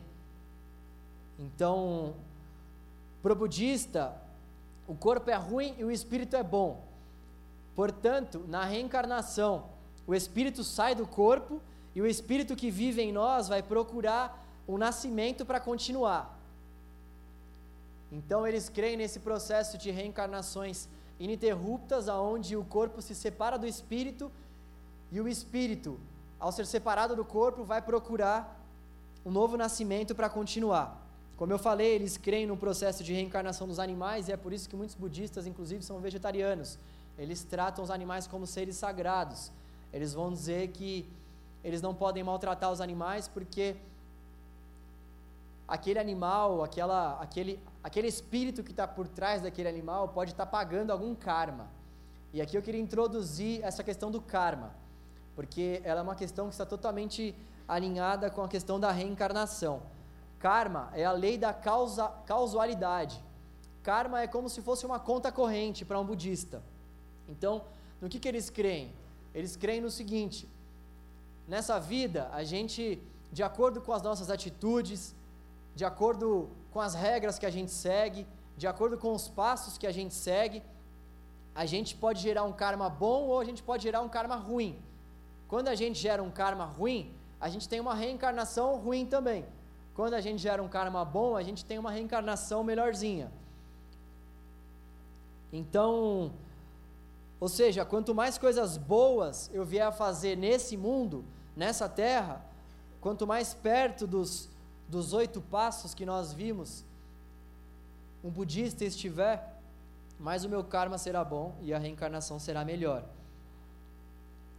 [1.38, 2.14] Então,
[3.22, 4.16] para o budista,
[4.88, 6.82] o corpo é ruim e o espírito é bom.
[7.74, 9.69] Portanto, na reencarnação,
[10.10, 11.60] o espírito sai do corpo
[11.94, 16.36] e o espírito que vive em nós vai procurar o nascimento para continuar.
[18.10, 20.88] Então eles creem nesse processo de reencarnações
[21.20, 24.32] ininterruptas, aonde o corpo se separa do espírito
[25.12, 26.00] e o espírito,
[26.40, 28.60] ao ser separado do corpo, vai procurar
[29.24, 31.06] um novo nascimento para continuar.
[31.36, 34.68] Como eu falei, eles creem no processo de reencarnação dos animais e é por isso
[34.68, 36.78] que muitos budistas, inclusive, são vegetarianos.
[37.16, 39.52] Eles tratam os animais como seres sagrados.
[39.92, 41.08] Eles vão dizer que
[41.62, 43.76] eles não podem maltratar os animais porque
[45.66, 50.50] aquele animal, aquela, aquele, aquele espírito que está por trás daquele animal pode estar tá
[50.50, 51.68] pagando algum karma.
[52.32, 54.74] E aqui eu queria introduzir essa questão do karma,
[55.34, 57.34] porque ela é uma questão que está totalmente
[57.68, 59.82] alinhada com a questão da reencarnação.
[60.38, 63.22] Karma é a lei da causa, causalidade.
[63.82, 66.62] Karma é como se fosse uma conta corrente para um budista.
[67.28, 67.62] Então,
[68.00, 68.92] no que, que eles creem?
[69.34, 70.48] Eles creem no seguinte:
[71.46, 75.14] nessa vida, a gente, de acordo com as nossas atitudes,
[75.74, 79.86] de acordo com as regras que a gente segue, de acordo com os passos que
[79.86, 80.62] a gente segue,
[81.54, 84.78] a gente pode gerar um karma bom ou a gente pode gerar um karma ruim.
[85.48, 89.44] Quando a gente gera um karma ruim, a gente tem uma reencarnação ruim também.
[89.94, 93.32] Quando a gente gera um karma bom, a gente tem uma reencarnação melhorzinha.
[95.52, 96.32] Então,
[97.40, 101.24] ou seja, quanto mais coisas boas eu vier a fazer nesse mundo,
[101.56, 102.44] nessa terra,
[103.00, 104.50] quanto mais perto dos,
[104.86, 106.84] dos oito passos que nós vimos,
[108.22, 109.58] um budista estiver,
[110.18, 113.02] mais o meu karma será bom e a reencarnação será melhor.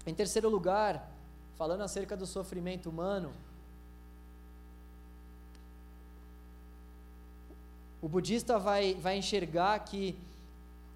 [0.08, 1.08] Em terceiro lugar,
[1.56, 3.32] falando acerca do sofrimento humano,
[8.02, 10.18] o budista vai, vai enxergar que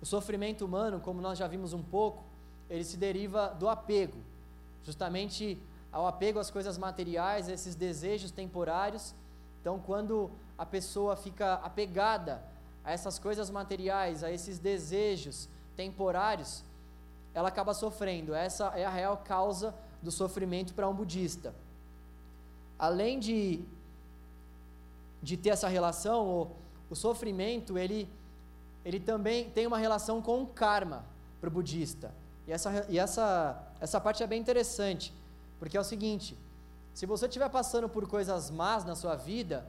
[0.06, 2.24] o sofrimento humano, como nós já vimos um pouco,
[2.70, 4.20] ele se deriva do apego,
[4.84, 5.60] justamente
[5.92, 9.16] ao apego às coisas materiais, esses desejos temporários.
[9.60, 12.44] Então, quando a pessoa fica apegada
[12.84, 16.64] a essas coisas materiais, a esses desejos temporários,
[17.34, 18.36] ela acaba sofrendo.
[18.36, 21.52] Essa é a real causa do sofrimento para um budista.
[22.78, 23.66] Além de,
[25.24, 26.52] de ter essa relação, o,
[26.92, 28.08] o sofrimento ele,
[28.86, 31.04] ele também tem uma relação com o karma
[31.42, 32.14] para o budista.
[32.48, 35.12] E, essa, e essa, essa parte é bem interessante,
[35.60, 36.38] porque é o seguinte:
[36.94, 39.66] se você estiver passando por coisas más na sua vida,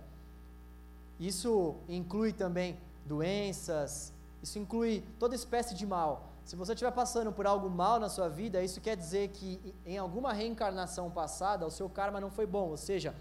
[1.19, 2.77] isso inclui também
[3.07, 6.29] doenças, isso inclui toda espécie de mal.
[6.45, 9.99] Se você estiver passando por algo mal na sua vida, isso quer dizer que em
[9.99, 13.15] alguma reencarnação passada o seu karma não foi bom, ou seja,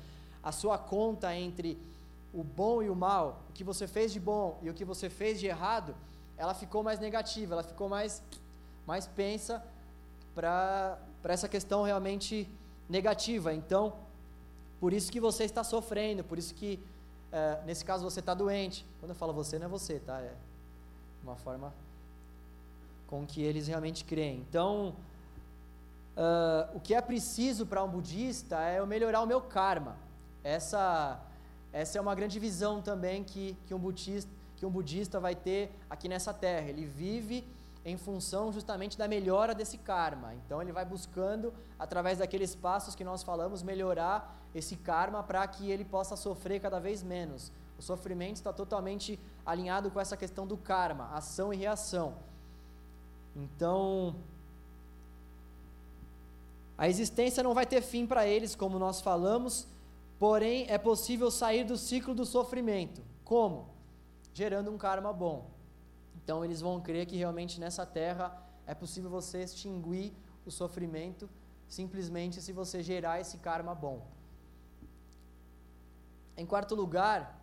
[0.43, 1.79] a sua conta entre
[2.35, 5.09] o bom e o mal, o que você fez de bom e o que você
[5.09, 5.95] fez de errado,
[6.37, 8.21] ela ficou mais negativa, ela ficou mais,
[8.85, 9.63] mais pensa
[10.35, 12.49] para essa questão realmente
[12.89, 13.53] negativa.
[13.53, 13.93] Então,
[14.79, 16.79] por isso que você está sofrendo, por isso que
[17.31, 18.85] é, nesse caso você está doente.
[18.99, 20.19] Quando eu falo você, não é você, tá?
[20.19, 20.33] É
[21.23, 21.73] uma forma
[23.07, 24.39] com que eles realmente creem.
[24.49, 24.95] Então,
[26.15, 29.97] uh, o que é preciso para um budista é eu melhorar o meu karma.
[30.43, 31.19] Essa,
[31.75, 35.69] essa é uma grande visão também que, que, um budista, que um budista vai ter
[35.89, 36.69] aqui nessa terra.
[36.69, 37.45] Ele vive
[37.83, 40.33] em função justamente da melhora desse karma.
[40.35, 45.69] Então ele vai buscando, através daqueles passos que nós falamos, melhorar esse karma para que
[45.69, 47.51] ele possa sofrer cada vez menos.
[47.77, 52.15] O sofrimento está totalmente alinhado com essa questão do karma, ação e reação.
[53.35, 54.15] Então,
[56.77, 59.67] a existência não vai ter fim para eles, como nós falamos,
[60.19, 63.01] porém é possível sair do ciclo do sofrimento.
[63.23, 63.69] Como?
[64.33, 65.51] Gerando um karma bom.
[66.15, 70.13] Então eles vão crer que realmente nessa terra é possível você extinguir
[70.45, 71.29] o sofrimento
[71.67, 74.05] simplesmente se você gerar esse karma bom.
[76.37, 77.39] Em quarto lugar,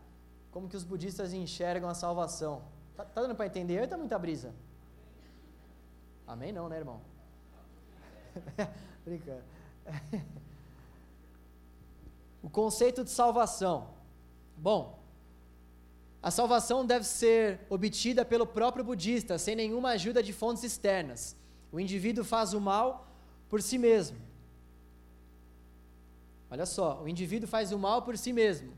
[0.50, 2.62] como que os budistas enxergam a salvação?
[2.96, 3.80] Tá, tá dando para entender?
[3.80, 4.54] Ou tá muita brisa?
[6.26, 7.00] Amém não, né, irmão?
[9.04, 9.42] Brincando.
[12.42, 13.88] o conceito de salvação.
[14.56, 14.98] Bom,
[16.22, 21.36] a salvação deve ser obtida pelo próprio budista, sem nenhuma ajuda de fontes externas.
[21.70, 23.08] O indivíduo faz o mal
[23.48, 24.18] por si mesmo.
[26.50, 28.72] Olha só, o indivíduo faz o mal por si mesmo,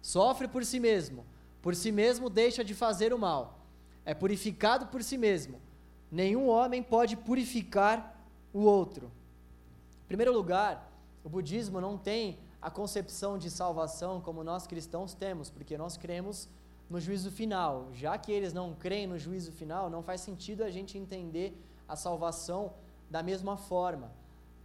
[0.00, 1.24] sofre por si mesmo,
[1.62, 3.60] por si mesmo deixa de fazer o mal,
[4.04, 5.60] é purificado por si mesmo.
[6.10, 8.20] Nenhum homem pode purificar
[8.52, 9.10] o outro.
[10.04, 15.50] Em primeiro lugar, o budismo não tem a concepção de salvação como nós cristãos temos,
[15.50, 16.48] porque nós cremos
[16.88, 17.88] no juízo final.
[17.92, 21.96] Já que eles não creem no juízo final, não faz sentido a gente entender a
[21.96, 22.72] salvação
[23.10, 24.12] da mesma forma.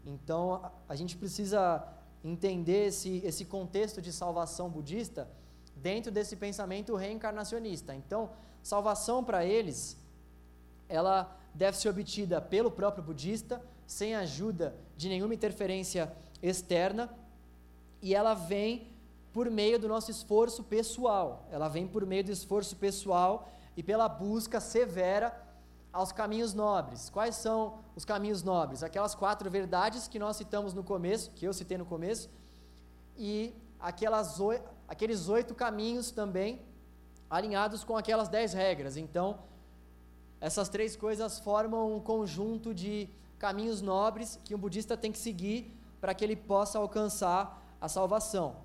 [0.06, 1.86] Então, a, gente precisa
[2.24, 5.28] entender esse, esse contexto de salvação budista
[5.76, 7.96] dentro desse pensamento reencarnacionista.
[7.96, 8.30] Então,
[8.62, 9.98] salvação para eles,
[10.88, 17.10] ela deve ser obtida pelo próprio budista, sem ajuda de nenhuma interferência externa,
[18.02, 18.92] e ela vem
[19.34, 21.48] por meio do nosso esforço pessoal.
[21.52, 25.46] Ela vem por meio do esforço pessoal e pela busca severa
[25.94, 27.10] aos caminhos nobres.
[27.10, 28.84] Quais são os caminhos nobres?
[28.84, 32.30] Aquelas quatro verdades que nós citamos no começo, que eu citei no começo,
[33.18, 34.40] e aquelas,
[34.88, 36.62] aqueles oito caminhos também
[37.30, 38.98] alinhados com aquelas dez regras.
[38.98, 39.40] Então,
[40.40, 45.76] essas três coisas formam um conjunto de caminhos nobres que um budista tem que seguir
[46.00, 48.58] para que ele possa alcançar a salvação.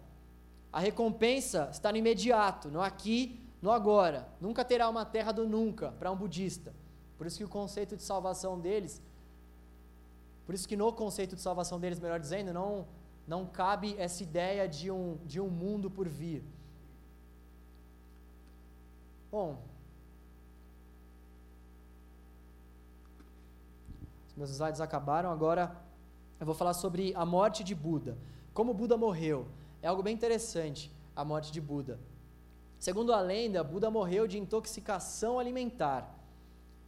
[0.73, 4.29] A recompensa está no imediato, no aqui, no agora.
[4.41, 6.75] Nunca terá uma terra do nunca para um budista.
[7.17, 9.01] Por isso que o conceito de salvação deles,
[10.45, 12.87] por isso que no conceito de salvação deles, melhor dizendo, não,
[13.27, 16.43] não cabe essa ideia de um, de um mundo por vir.
[19.31, 19.57] Bom,
[24.29, 25.75] os meus slides acabaram, agora
[26.41, 28.19] eu vou falar sobre a morte de Buda.
[28.55, 29.47] Como Buda morreu.
[29.81, 31.99] É algo bem interessante a morte de Buda.
[32.79, 36.19] Segundo a lenda, Buda morreu de intoxicação alimentar.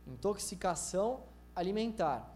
[0.07, 1.23] Intoxicação
[1.55, 2.35] alimentar.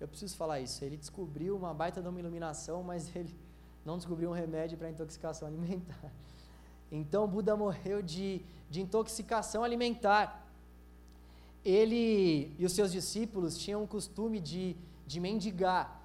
[0.00, 0.84] Eu preciso falar isso.
[0.84, 3.34] Ele descobriu uma baita de uma iluminação, mas ele
[3.84, 6.12] não descobriu um remédio para intoxicação alimentar.
[6.90, 10.46] Então, Buda morreu de, de intoxicação alimentar.
[11.64, 14.76] Ele e os seus discípulos tinham o costume de,
[15.06, 15.97] de mendigar.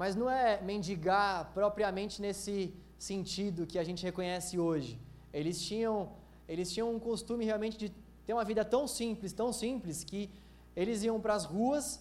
[0.00, 4.92] Mas não é mendigar propriamente nesse sentido que a gente reconhece hoje.
[5.32, 6.12] Eles tinham,
[6.48, 7.88] eles tinham um costume realmente de
[8.24, 10.30] ter uma vida tão simples, tão simples, que
[10.76, 12.00] eles iam para as ruas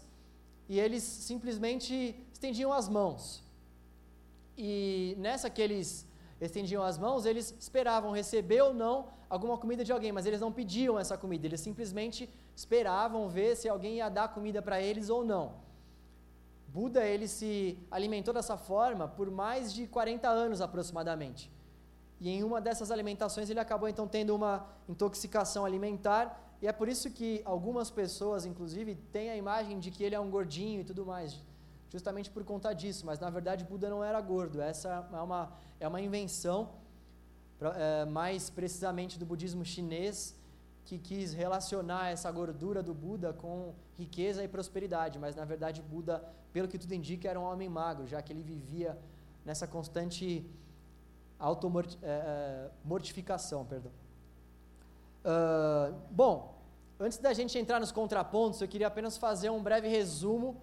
[0.70, 3.44] e eles simplesmente estendiam as mãos.
[4.56, 6.06] E nessa que eles
[6.40, 10.52] estendiam as mãos, eles esperavam receber ou não alguma comida de alguém, mas eles não
[10.52, 15.26] pediam essa comida, eles simplesmente esperavam ver se alguém ia dar comida para eles ou
[15.26, 15.67] não.
[16.68, 21.52] Buda ele se alimentou dessa forma por mais de 40 anos aproximadamente.
[22.20, 26.90] E em uma dessas alimentações ele acabou então tendo uma intoxicação alimentar, e é por
[26.90, 30.84] isso que algumas pessoas, inclusive, têm a imagem de que ele é um gordinho e
[30.84, 31.40] tudo mais,
[31.90, 35.88] justamente por conta disso, mas na verdade Buda não era gordo, essa é uma, é
[35.88, 36.70] uma invenção,
[37.62, 40.36] é, mais precisamente do budismo chinês,
[40.88, 46.24] que quis relacionar essa gordura do Buda com riqueza e prosperidade, mas na verdade Buda,
[46.54, 48.98] pelo que tudo indica, era um homem magro, já que ele vivia
[49.44, 50.50] nessa constante
[51.38, 53.64] automortificação.
[53.64, 53.92] É, perdão.
[55.26, 56.58] Uh, bom,
[56.98, 60.56] antes da gente entrar nos contrapontos, eu queria apenas fazer um breve resumo,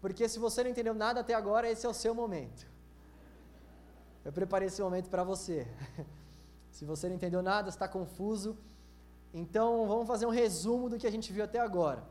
[0.00, 2.64] porque se você não entendeu nada até agora, esse é o seu momento.
[4.24, 5.66] Eu preparei esse momento para você.
[6.70, 8.56] se você não entendeu nada, está confuso,
[9.32, 12.02] então, vamos fazer um resumo do que a gente viu até agora.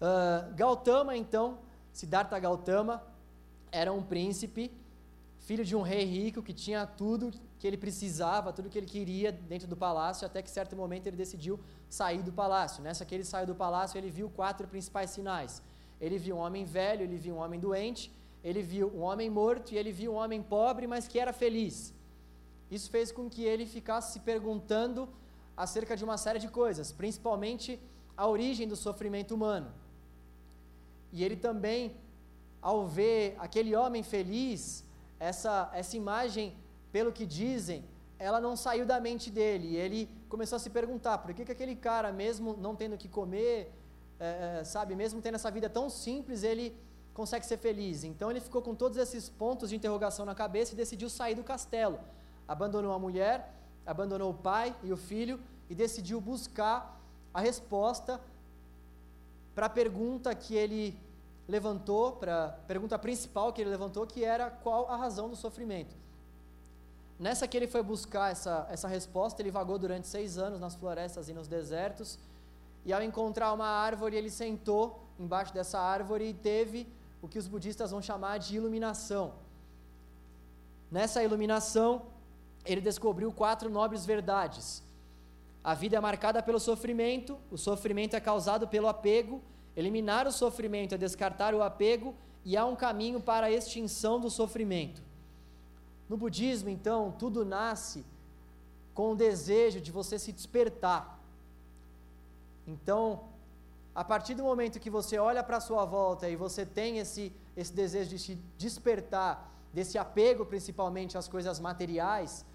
[0.00, 1.58] Uh, Gautama, então,
[1.92, 3.02] Siddhartha Gautama,
[3.70, 4.70] era um príncipe,
[5.38, 9.30] filho de um rei rico que tinha tudo que ele precisava, tudo que ele queria
[9.32, 12.82] dentro do palácio, até que certo momento ele decidiu sair do palácio.
[12.82, 15.62] Nessa que ele saiu do palácio, ele viu quatro principais sinais.
[16.00, 18.12] Ele viu um homem velho, ele viu um homem doente,
[18.44, 21.94] ele viu um homem morto e ele viu um homem pobre, mas que era feliz.
[22.70, 25.08] Isso fez com que ele ficasse se perguntando
[25.56, 27.80] acerca de uma série de coisas, principalmente
[28.16, 29.72] a origem do sofrimento humano.
[31.12, 31.96] E ele também,
[32.60, 34.84] ao ver aquele homem feliz,
[35.18, 36.54] essa, essa imagem,
[36.92, 37.84] pelo que dizem,
[38.18, 39.68] ela não saiu da mente dele.
[39.68, 43.08] E ele começou a se perguntar: por que, que aquele cara, mesmo não tendo que
[43.08, 43.72] comer,
[44.18, 46.76] é, sabe, mesmo tendo essa vida tão simples, ele
[47.14, 48.02] consegue ser feliz?
[48.02, 51.44] Então ele ficou com todos esses pontos de interrogação na cabeça e decidiu sair do
[51.44, 51.98] castelo
[52.46, 53.52] abandonou a mulher,
[53.84, 57.00] abandonou o pai e o filho e decidiu buscar
[57.32, 58.20] a resposta
[59.54, 60.98] para a pergunta que ele
[61.48, 65.94] levantou, para a pergunta principal que ele levantou, que era qual a razão do sofrimento.
[67.18, 71.28] Nessa que ele foi buscar essa, essa resposta, ele vagou durante seis anos nas florestas
[71.28, 72.18] e nos desertos,
[72.84, 76.86] e ao encontrar uma árvore, ele sentou embaixo dessa árvore e teve
[77.22, 79.32] o que os budistas vão chamar de iluminação.
[80.90, 82.02] Nessa iluminação,
[82.66, 84.82] ele descobriu quatro nobres verdades.
[85.62, 89.42] A vida é marcada pelo sofrimento, o sofrimento é causado pelo apego,
[89.76, 92.14] eliminar o sofrimento é descartar o apego
[92.44, 95.02] e há um caminho para a extinção do sofrimento.
[96.08, 98.04] No budismo, então, tudo nasce
[98.94, 101.18] com o desejo de você se despertar.
[102.66, 103.24] Então,
[103.94, 107.32] a partir do momento que você olha para a sua volta e você tem esse,
[107.56, 112.46] esse desejo de se despertar, desse apego principalmente às coisas materiais,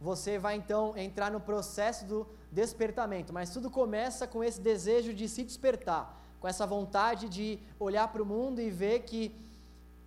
[0.00, 3.32] você vai então entrar no processo do despertamento.
[3.32, 6.16] Mas tudo começa com esse desejo de se despertar.
[6.40, 9.34] com essa vontade de olhar para o mundo e ver que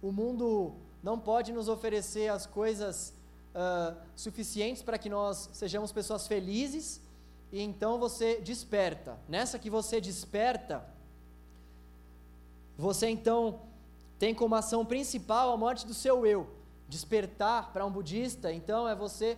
[0.01, 0.73] o mundo
[1.03, 3.13] não pode nos oferecer as coisas
[3.53, 7.01] uh, suficientes para que nós sejamos pessoas felizes,
[7.51, 9.19] e então você desperta.
[9.27, 10.85] Nessa que você desperta,
[12.77, 13.61] você então
[14.17, 16.47] tem como ação principal a morte do seu eu.
[16.87, 19.37] Despertar para um budista, então, é você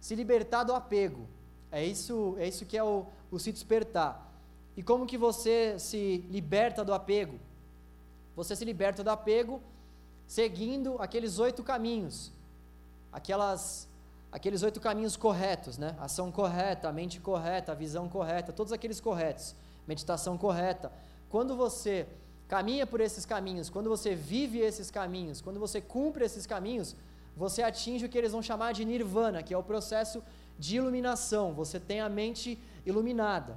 [0.00, 1.26] se libertar do apego.
[1.70, 4.26] É isso, é isso que é o, o se despertar.
[4.76, 7.38] E como que você se liberta do apego?
[8.36, 9.60] Você se liberta do apego
[10.26, 12.30] seguindo aqueles oito caminhos,
[13.12, 13.88] aquelas,
[14.30, 15.96] aqueles oito caminhos corretos, né?
[15.98, 20.92] Ação correta, mente correta, visão correta, todos aqueles corretos, meditação correta.
[21.28, 22.06] Quando você
[22.46, 26.94] caminha por esses caminhos, quando você vive esses caminhos, quando você cumpre esses caminhos,
[27.38, 30.22] você atinge o que eles vão chamar de nirvana, que é o processo
[30.58, 31.54] de iluminação.
[31.54, 33.56] Você tem a mente iluminada.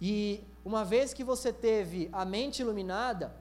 [0.00, 3.32] E uma vez que você teve a mente iluminada,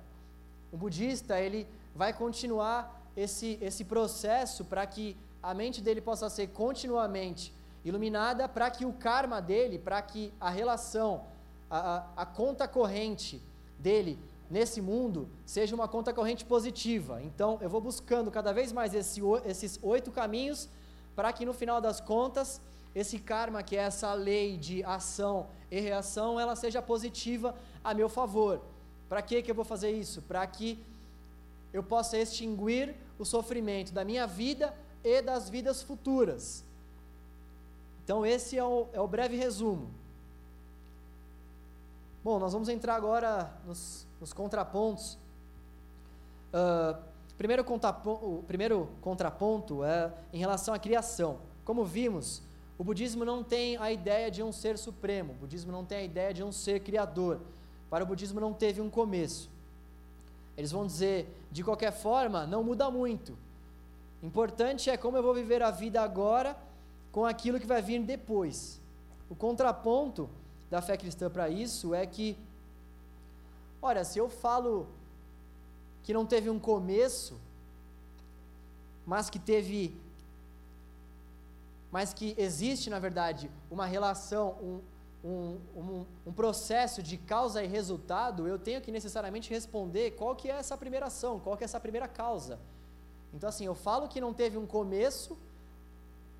[0.71, 2.79] o budista, ele vai continuar
[3.17, 7.51] esse, esse processo para que a mente dele possa ser continuamente
[7.83, 11.23] iluminada, para que o karma dele, para que a relação,
[11.67, 13.41] a, a, a conta corrente
[13.79, 14.19] dele
[14.51, 17.21] nesse mundo seja uma conta corrente positiva.
[17.23, 20.69] Então, eu vou buscando cada vez mais esse, esses oito caminhos
[21.15, 22.61] para que no final das contas,
[22.93, 28.09] esse karma, que é essa lei de ação e reação, ela seja positiva a meu
[28.09, 28.61] favor.
[29.07, 30.21] Para que, que eu vou fazer isso?
[30.21, 30.83] Para que
[31.71, 36.65] eu possa extinguir o sofrimento da minha vida e das vidas futuras.
[38.03, 39.89] Então, esse é o, é o breve resumo.
[42.21, 45.17] Bom, nós vamos entrar agora nos, nos contrapontos.
[46.53, 46.97] Uh,
[47.37, 51.39] primeiro o primeiro contraponto é em relação à criação.
[51.65, 52.43] Como vimos,
[52.77, 56.03] o budismo não tem a ideia de um ser supremo, o budismo não tem a
[56.03, 57.39] ideia de um ser criador.
[57.89, 59.49] Para o budismo não teve um começo.
[60.55, 63.37] Eles vão dizer, de qualquer forma, não muda muito.
[64.21, 66.55] Importante é como eu vou viver a vida agora
[67.11, 68.79] com aquilo que vai vir depois.
[69.29, 70.29] O contraponto
[70.69, 72.37] da fé cristã para isso é que,
[73.81, 74.87] olha, se eu falo
[76.03, 77.39] que não teve um começo,
[79.05, 79.99] mas que teve,
[81.91, 84.81] mas que existe, na verdade, uma relação, um,
[85.23, 90.49] um, um, um, processo de causa e resultado, eu tenho que necessariamente responder qual que
[90.49, 92.59] é essa primeira ação, qual que é essa primeira causa.
[93.33, 95.37] Então, assim, eu falo que não teve um começo,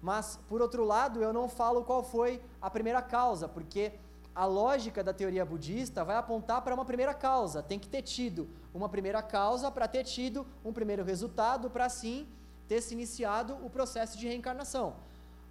[0.02, 3.94] mas, por outro lado, eu não falo qual foi a primeira causa, porque
[4.34, 7.62] a lógica da teoria budista vai apontar para uma primeira causa.
[7.62, 12.28] Tem que ter tido uma primeira causa para ter tido um primeiro resultado, para assim
[12.68, 14.96] ter se iniciado o processo de reencarnação.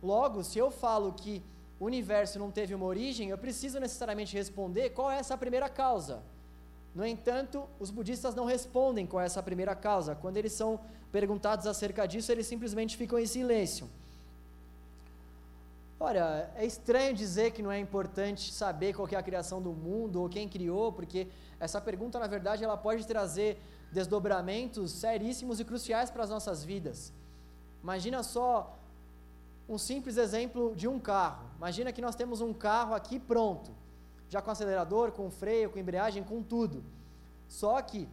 [0.03, 1.43] Logo, se eu falo que
[1.79, 6.23] o universo não teve uma origem, eu preciso necessariamente responder qual é essa primeira causa.
[6.95, 10.15] No entanto, os budistas não respondem qual é essa primeira causa.
[10.15, 10.81] Quando eles são
[11.13, 13.89] perguntados acerca disso, eles simplesmente ficam em silêncio.
[16.03, 20.23] Olha, é estranho dizer que não é importante saber qual é a criação do mundo
[20.23, 21.29] ou quem criou, porque
[21.61, 23.61] essa pergunta, na verdade, ela pode trazer
[23.93, 27.13] desdobramentos seríssimos e cruciais para as nossas vidas.
[27.83, 28.79] Imagina só
[29.69, 31.45] um simples exemplo de um carro.
[31.59, 33.71] Imagina que nós temos um carro aqui pronto,
[34.31, 36.83] já com acelerador, com freio, com embreagem, com tudo.
[37.47, 38.09] Só que,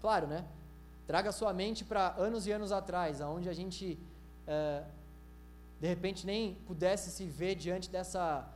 [0.00, 0.44] claro, né?
[1.08, 3.98] Traga sua mente para anos e anos atrás, aonde a gente
[4.46, 4.84] é,
[5.80, 8.48] de repente nem pudesse se ver diante dessa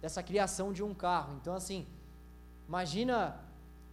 [0.00, 1.34] dessa criação de um carro.
[1.40, 1.86] Então, assim,
[2.68, 3.40] imagina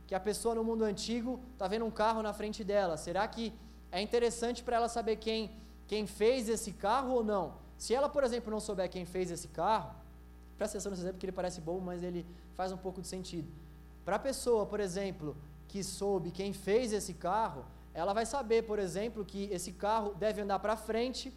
[0.05, 2.97] que a pessoa no mundo antigo está vendo um carro na frente dela.
[2.97, 3.53] Será que
[3.91, 5.51] é interessante para ela saber quem
[5.87, 7.55] quem fez esse carro ou não.
[7.77, 9.93] Se ela, por exemplo, não souber quem fez esse carro,
[10.57, 13.47] presta atenção nesse exemplo porque ele parece bom, mas ele faz um pouco de sentido.
[14.05, 15.35] Para a pessoa, por exemplo,
[15.67, 20.41] que soube quem fez esse carro, ela vai saber, por exemplo, que esse carro deve
[20.41, 21.33] andar para frente.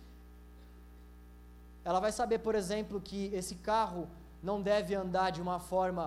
[1.88, 4.02] Ela vai saber, por exemplo, que esse carro
[4.42, 6.04] não deve andar de uma forma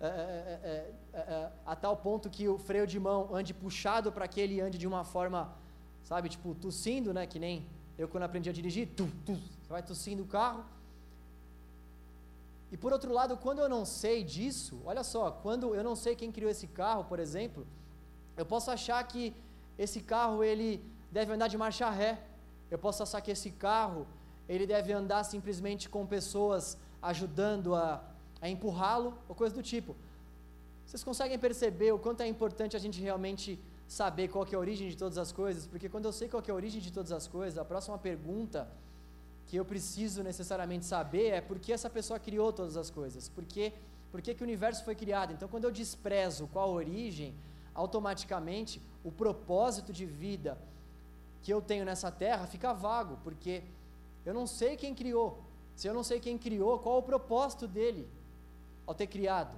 [0.00, 4.40] é, é, é, a tal ponto que o freio de mão ande puxado para que
[4.44, 5.40] ele ande de uma forma
[6.10, 6.26] sabe?
[6.34, 7.26] Tipo, tossindo, né?
[7.26, 7.54] Que nem
[7.98, 10.64] eu quando aprendi a dirigir, tu, tu, você vai tossindo o carro.
[12.72, 16.14] E por outro lado, quando eu não sei disso, olha só, quando eu não sei
[16.14, 17.66] quem criou esse carro, por exemplo,
[18.36, 19.34] eu posso achar que
[19.78, 20.70] esse carro ele
[21.10, 22.12] deve andar de marcha ré.
[22.70, 24.06] Eu posso achar que esse carro
[24.48, 28.02] ele deve andar simplesmente com pessoas ajudando a,
[28.40, 29.94] a empurrá-lo ou coisa do tipo.
[30.86, 34.88] Vocês conseguem perceber o quanto é importante a gente realmente saber qual é a origem
[34.88, 37.26] de todas as coisas, porque quando eu sei qual é a origem de todas as
[37.26, 38.68] coisas, a próxima pergunta
[39.46, 43.44] que eu preciso necessariamente saber é por que essa pessoa criou todas as coisas, por
[43.44, 43.72] que,
[44.12, 45.32] por que, que o universo foi criado.
[45.32, 47.34] Então, quando eu desprezo qual a origem,
[47.74, 50.58] automaticamente o propósito de vida
[51.42, 53.62] que eu tenho nessa terra fica vago, porque
[54.28, 55.28] eu não sei quem criou.
[55.74, 58.06] Se eu não sei quem criou, qual o propósito dele
[58.86, 59.56] ao ter criado?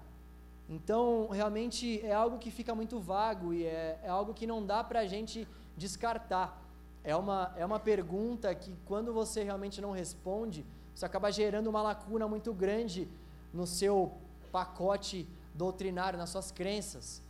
[0.68, 4.84] Então, realmente é algo que fica muito vago e é, é algo que não dá
[4.84, 6.62] para a gente descartar.
[7.02, 10.64] É uma, é uma pergunta que, quando você realmente não responde,
[10.94, 13.08] você acaba gerando uma lacuna muito grande
[13.52, 14.12] no seu
[14.52, 17.20] pacote doutrinário, nas suas crenças.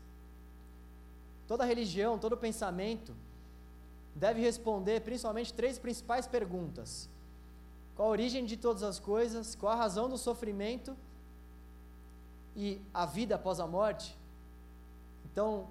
[1.48, 3.14] Toda religião, todo pensamento
[4.14, 7.08] deve responder principalmente três principais perguntas:
[8.00, 10.96] qual a origem de todas as coisas, qual a razão do sofrimento
[12.56, 14.16] e a vida após a morte.
[15.26, 15.68] Então,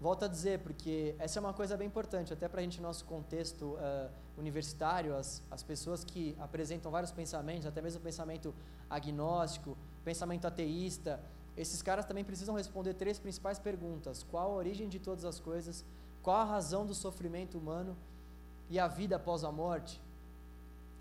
[0.00, 2.88] volto a dizer, porque essa é uma coisa bem importante, até para a gente, no
[2.88, 8.52] nosso contexto uh, universitário, as, as pessoas que apresentam vários pensamentos, até mesmo pensamento
[8.90, 11.20] agnóstico, pensamento ateísta,
[11.56, 15.84] esses caras também precisam responder três principais perguntas: qual a origem de todas as coisas,
[16.20, 17.96] qual a razão do sofrimento humano
[18.68, 20.02] e a vida após a morte.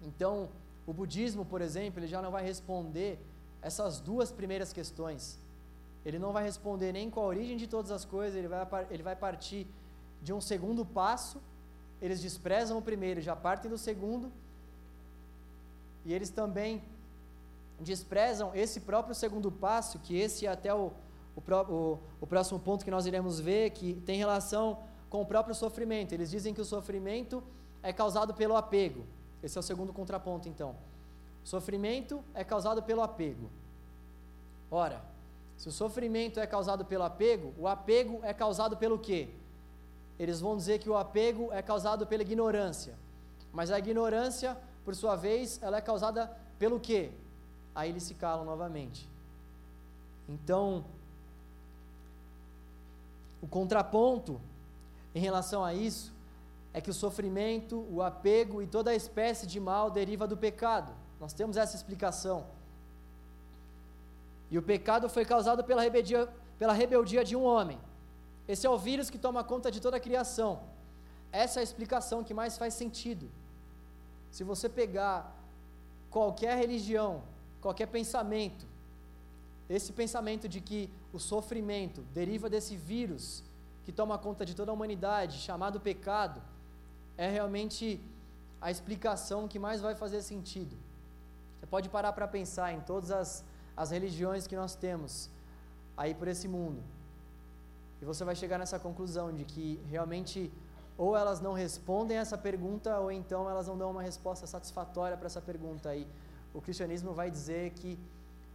[0.02, 0.50] Então,
[0.86, 3.20] o budismo, por exemplo, ele já não vai responder
[3.62, 5.40] essas duas primeiras questões.
[6.06, 9.04] Ele não vai responder nem qual a origem de todas as coisas, ele vai, ele
[9.04, 9.68] vai partir
[10.22, 11.40] de um segundo passo.
[12.02, 14.32] Eles desprezam o primeiro, já partem do segundo.
[16.04, 16.82] E eles também
[17.80, 20.92] desprezam esse próprio segundo passo, que esse é até o,
[21.36, 24.80] o, o, o próximo ponto que nós iremos ver, que tem relação
[25.10, 26.14] com o próprio sofrimento.
[26.14, 27.44] Eles dizem que o sofrimento
[27.84, 29.06] é causado pelo apego.
[29.44, 30.76] Esse é o segundo contraponto, então.
[31.44, 33.50] Sofrimento é causado pelo apego.
[34.70, 35.02] Ora,
[35.58, 39.30] se o sofrimento é causado pelo apego, o apego é causado pelo quê?
[40.18, 42.96] Eles vão dizer que o apego é causado pela ignorância.
[43.52, 47.12] Mas a ignorância, por sua vez, ela é causada pelo quê?
[47.74, 49.10] Aí eles se calam novamente.
[50.30, 50.86] Então,
[53.42, 54.40] o contraponto
[55.14, 56.14] em relação a isso
[56.74, 60.94] é que o sofrimento, o apego e toda espécie de mal deriva do pecado.
[61.20, 62.46] Nós temos essa explicação.
[64.50, 67.80] E o pecado foi causado pela rebeldia, pela rebeldia de um homem.
[68.48, 70.62] Esse é o vírus que toma conta de toda a criação.
[71.32, 73.30] Essa é a explicação que mais faz sentido.
[74.30, 75.36] Se você pegar
[76.10, 77.22] qualquer religião,
[77.62, 78.66] qualquer pensamento,
[79.70, 83.44] esse pensamento de que o sofrimento deriva desse vírus
[83.86, 86.42] que toma conta de toda a humanidade, chamado pecado,
[87.22, 88.02] é realmente
[88.60, 90.76] a explicação que mais vai fazer sentido.
[91.60, 93.44] Você pode parar para pensar em todas as,
[93.78, 95.30] as religiões que nós temos
[95.96, 96.82] aí por esse mundo.
[98.02, 100.52] E você vai chegar nessa conclusão de que realmente
[100.98, 105.28] ou elas não respondem essa pergunta ou então elas não dão uma resposta satisfatória para
[105.28, 106.08] essa pergunta aí.
[106.56, 108.00] O cristianismo vai dizer que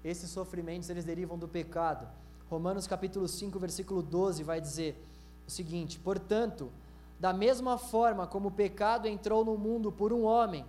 [0.04, 2.08] esses sofrimentos eles derivam do pecado.
[2.50, 5.00] Romanos capítulo 5, versículo 12 vai dizer
[5.46, 6.72] o seguinte: "Portanto,
[7.18, 10.64] da mesma forma como o pecado entrou no mundo por um homem,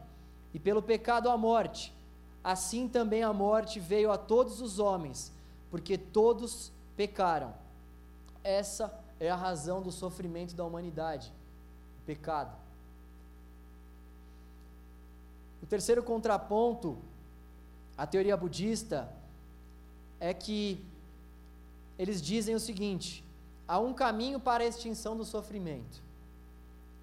[0.53, 1.93] e pelo pecado a morte,
[2.43, 5.31] assim também a morte veio a todos os homens,
[5.69, 7.53] porque todos pecaram.
[8.43, 11.33] Essa é a razão do sofrimento da humanidade,
[12.01, 12.55] o pecado.
[15.61, 16.97] O terceiro contraponto
[17.97, 19.11] à teoria budista
[20.19, 20.83] é que
[21.99, 23.23] eles dizem o seguinte:
[23.67, 26.06] há um caminho para a extinção do sofrimento.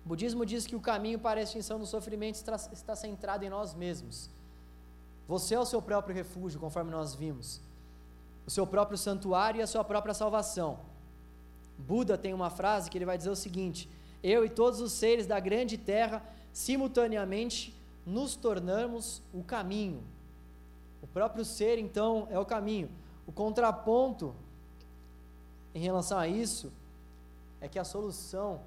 [0.05, 3.75] O budismo diz que o caminho para a extinção do sofrimento está, centrado em nós
[3.75, 4.29] mesmos.
[5.27, 7.61] Você é o seu próprio refúgio, conforme nós vimos,
[8.47, 10.81] o seu próprio santuário e a sua própria salvação.
[11.79, 13.89] Buda tem uma frase que ele vai dizer o seguinte:
[14.23, 17.75] Eu e todos os seres da grande terra, simultaneamente,
[18.05, 20.03] nos tornamos o caminho.
[21.01, 22.91] O próprio ser, então, é o caminho.
[23.27, 24.35] O contraponto
[25.75, 26.71] em relação a isso
[27.59, 28.61] é que a solução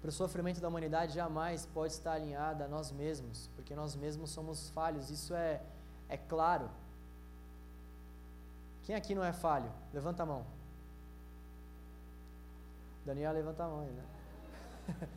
[0.00, 4.30] para o sofrimento da humanidade jamais pode estar alinhada a nós mesmos, porque nós mesmos
[4.30, 5.60] somos falhos, isso é,
[6.08, 6.70] é claro.
[8.84, 9.70] Quem aqui não é falho?
[9.92, 10.46] Levanta a mão.
[13.04, 14.04] Daniel, levanta a mão aí, né?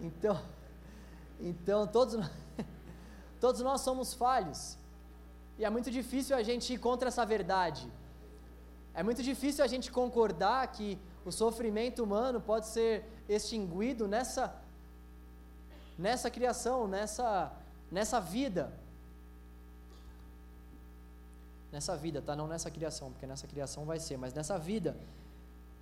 [0.00, 0.40] então,
[1.40, 2.30] então todos, nós,
[3.40, 4.76] todos nós somos falhos.
[5.58, 7.90] E é muito difícil a gente ir contra essa verdade.
[8.94, 14.54] É muito difícil a gente concordar que o sofrimento humano pode ser extinguido nessa
[15.98, 17.52] nessa criação, nessa
[17.90, 18.72] nessa vida.
[21.70, 22.34] Nessa vida, tá?
[22.34, 24.96] Não nessa criação, porque nessa criação vai ser, mas nessa vida.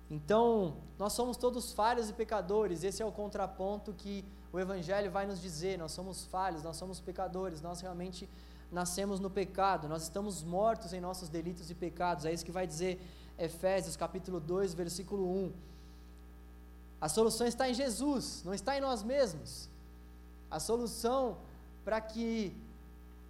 [0.09, 5.25] Então, nós somos todos falhos e pecadores, esse é o contraponto que o Evangelho vai
[5.25, 8.27] nos dizer: nós somos falhos, nós somos pecadores, nós realmente
[8.71, 12.67] nascemos no pecado, nós estamos mortos em nossos delitos e pecados, é isso que vai
[12.67, 12.99] dizer
[13.37, 15.53] Efésios capítulo 2, versículo 1.
[17.01, 19.69] A solução está em Jesus, não está em nós mesmos.
[20.51, 21.37] A solução
[21.85, 22.55] para que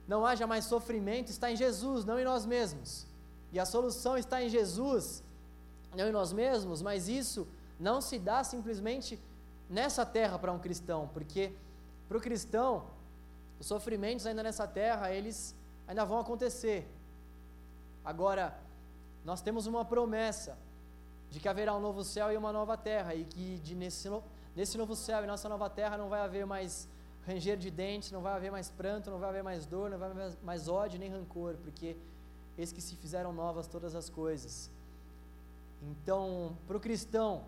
[0.08, 3.06] não haja mais sofrimento está em Jesus, não em nós mesmos.
[3.54, 5.24] E a solução está em Jesus,
[5.96, 7.48] não em nós mesmos, mas isso
[7.80, 9.20] não se dá simplesmente
[9.70, 11.52] nessa terra para um cristão, porque
[12.08, 12.86] para o cristão,
[13.60, 15.56] os sofrimentos ainda nessa terra, eles
[15.88, 16.88] ainda vão acontecer.
[18.04, 18.58] Agora,
[19.26, 20.58] nós temos uma promessa
[21.30, 24.10] de que haverá um novo céu e uma nova terra, e que de nesse,
[24.56, 26.88] nesse novo céu e nossa nova terra não vai haver mais
[27.28, 30.10] ranger de dentes, não vai haver mais pranto, não vai haver mais dor, não vai
[30.10, 31.96] haver mais ódio nem rancor, porque
[32.58, 34.72] eis que se fizeram novas todas as coisas.
[35.82, 37.44] Então, para o cristão,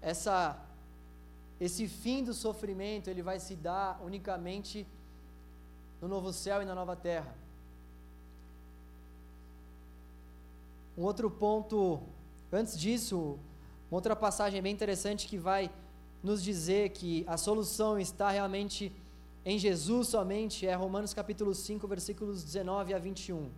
[0.00, 0.56] essa,
[1.60, 4.86] esse fim do sofrimento ele vai se dar unicamente
[6.00, 7.34] no novo céu e na nova terra.
[10.96, 12.00] Um outro ponto,
[12.52, 13.38] antes disso,
[13.90, 15.70] uma outra passagem bem interessante que vai
[16.22, 18.92] nos dizer que a solução está realmente
[19.44, 23.48] em Jesus somente é Romanos capítulo 5, versículos 19 a 21.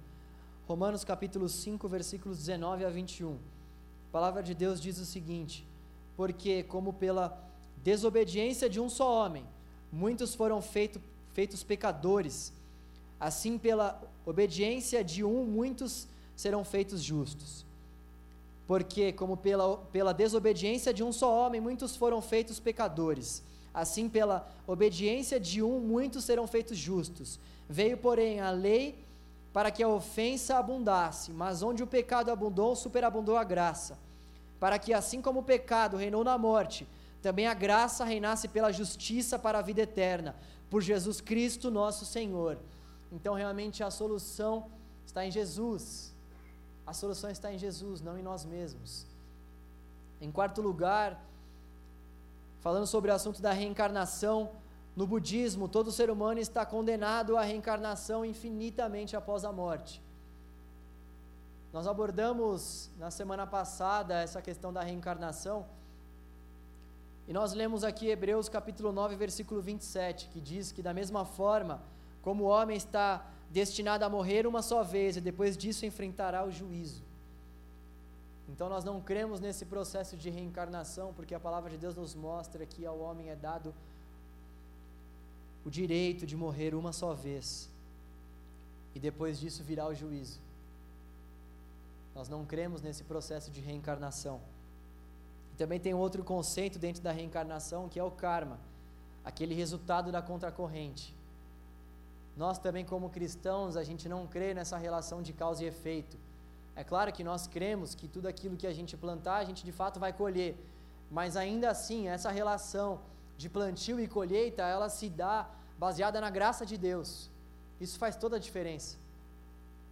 [0.68, 3.32] Romanos capítulo 5, versículos 19 a 21.
[3.32, 5.66] A palavra de Deus diz o seguinte:
[6.16, 7.49] Porque, como pela
[7.82, 9.44] desobediência de um só homem,
[9.92, 11.00] muitos foram feito,
[11.32, 12.52] feitos pecadores,
[13.18, 16.06] assim pela obediência de um, muitos
[16.36, 17.64] serão feitos justos.
[18.66, 23.42] Porque, como pela, pela desobediência de um só homem, muitos foram feitos pecadores,
[23.74, 27.38] assim pela obediência de um, muitos serão feitos justos.
[27.68, 29.04] Veio, porém, a lei
[29.52, 33.98] para que a ofensa abundasse, mas onde o pecado abundou, superabundou a graça.
[34.60, 36.86] Para que, assim como o pecado reinou na morte,
[37.22, 40.36] também a graça reinasse pela justiça para a vida eterna,
[40.70, 42.58] por Jesus Cristo nosso Senhor.
[43.12, 44.70] Então, realmente, a solução
[45.04, 46.14] está em Jesus.
[46.86, 49.06] A solução está em Jesus, não em nós mesmos.
[50.20, 51.20] Em quarto lugar,
[52.60, 54.50] falando sobre o assunto da reencarnação,
[54.96, 60.02] no budismo, todo ser humano está condenado à reencarnação infinitamente após a morte.
[61.72, 65.64] Nós abordamos na semana passada essa questão da reencarnação,
[67.30, 71.80] e nós lemos aqui Hebreus capítulo 9, versículo 27, que diz que da mesma forma
[72.22, 76.50] como o homem está destinado a morrer uma só vez e depois disso enfrentará o
[76.50, 77.04] juízo.
[78.48, 82.66] Então nós não cremos nesse processo de reencarnação, porque a palavra de Deus nos mostra
[82.66, 83.72] que ao homem é dado
[85.64, 87.70] o direito de morrer uma só vez
[88.92, 90.40] e depois disso virá o juízo.
[92.12, 94.40] Nós não cremos nesse processo de reencarnação.
[95.60, 98.58] Também tem outro conceito dentro da reencarnação que é o karma,
[99.22, 101.14] aquele resultado da contracorrente.
[102.34, 106.16] Nós também, como cristãos, a gente não crê nessa relação de causa e efeito.
[106.74, 109.70] É claro que nós cremos que tudo aquilo que a gente plantar, a gente de
[109.70, 110.56] fato vai colher,
[111.10, 112.98] mas ainda assim, essa relação
[113.36, 115.46] de plantio e colheita, ela se dá
[115.78, 117.28] baseada na graça de Deus.
[117.78, 118.96] Isso faz toda a diferença.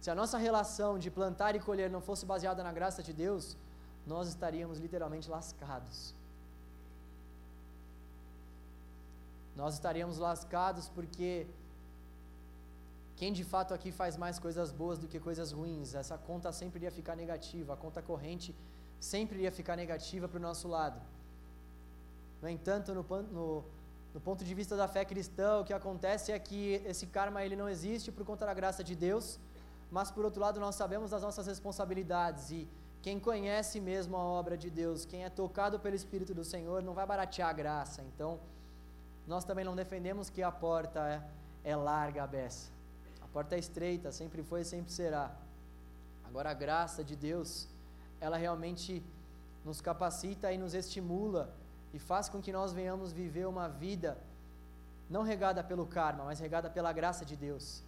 [0.01, 3.55] Se a nossa relação de plantar e colher não fosse baseada na graça de Deus,
[4.13, 5.97] nós estaríamos literalmente lascados.
[9.55, 11.45] Nós estaríamos lascados porque
[13.19, 15.93] quem de fato aqui faz mais coisas boas do que coisas ruins?
[16.01, 18.55] Essa conta sempre iria ficar negativa, a conta corrente
[19.11, 20.99] sempre iria ficar negativa para o nosso lado.
[22.41, 23.03] No entanto, no,
[23.37, 23.63] no,
[24.13, 27.55] no, ponto de vista da fé cristã, o que acontece é que esse karma ele
[27.61, 29.37] não existe por conta da graça de Deus,
[29.91, 32.67] mas por outro lado nós sabemos das nossas responsabilidades e
[33.01, 36.93] quem conhece mesmo a obra de Deus, quem é tocado pelo Espírito do Senhor, não
[36.93, 38.01] vai baratear a graça.
[38.03, 38.39] Então,
[39.27, 40.99] nós também não defendemos que a porta
[41.63, 42.79] é, é larga a beça
[43.31, 45.31] porta é estreita, sempre foi e sempre será.
[46.25, 47.67] Agora a graça de Deus,
[48.19, 49.03] ela realmente
[49.63, 51.53] nos capacita e nos estimula
[51.93, 54.17] e faz com que nós venhamos viver uma vida
[55.09, 57.83] não regada pelo karma, mas regada pela graça de Deus.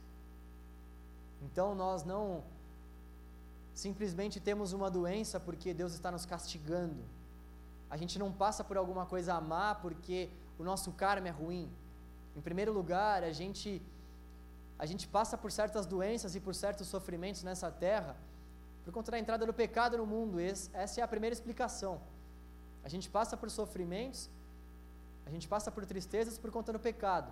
[1.41, 2.43] Então nós não
[3.73, 7.03] simplesmente temos uma doença porque Deus está nos castigando.
[7.89, 11.69] A gente não passa por alguma coisa má porque o nosso karma é ruim.
[12.35, 13.81] Em primeiro lugar, a gente
[14.79, 18.15] a gente passa por certas doenças e por certos sofrimentos nessa terra
[18.83, 20.39] por conta da entrada do pecado no mundo.
[20.39, 22.01] Essa é a primeira explicação.
[22.83, 24.29] A gente passa por sofrimentos,
[25.25, 27.31] a gente passa por tristezas por conta do pecado.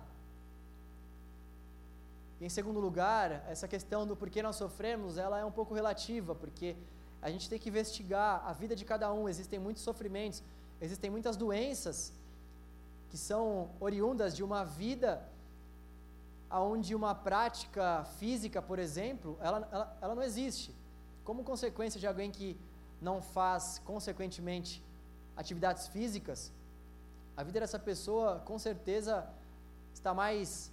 [2.40, 6.74] Em segundo lugar, essa questão do porquê nós sofremos, ela é um pouco relativa, porque
[7.20, 9.28] a gente tem que investigar a vida de cada um.
[9.28, 10.42] Existem muitos sofrimentos,
[10.80, 12.14] existem muitas doenças
[13.10, 15.22] que são oriundas de uma vida
[16.50, 20.74] onde uma prática física, por exemplo, ela, ela, ela não existe.
[21.24, 22.56] Como consequência de alguém que
[23.00, 24.82] não faz, consequentemente,
[25.36, 26.50] atividades físicas,
[27.36, 29.28] a vida dessa pessoa, com certeza,
[29.92, 30.72] está mais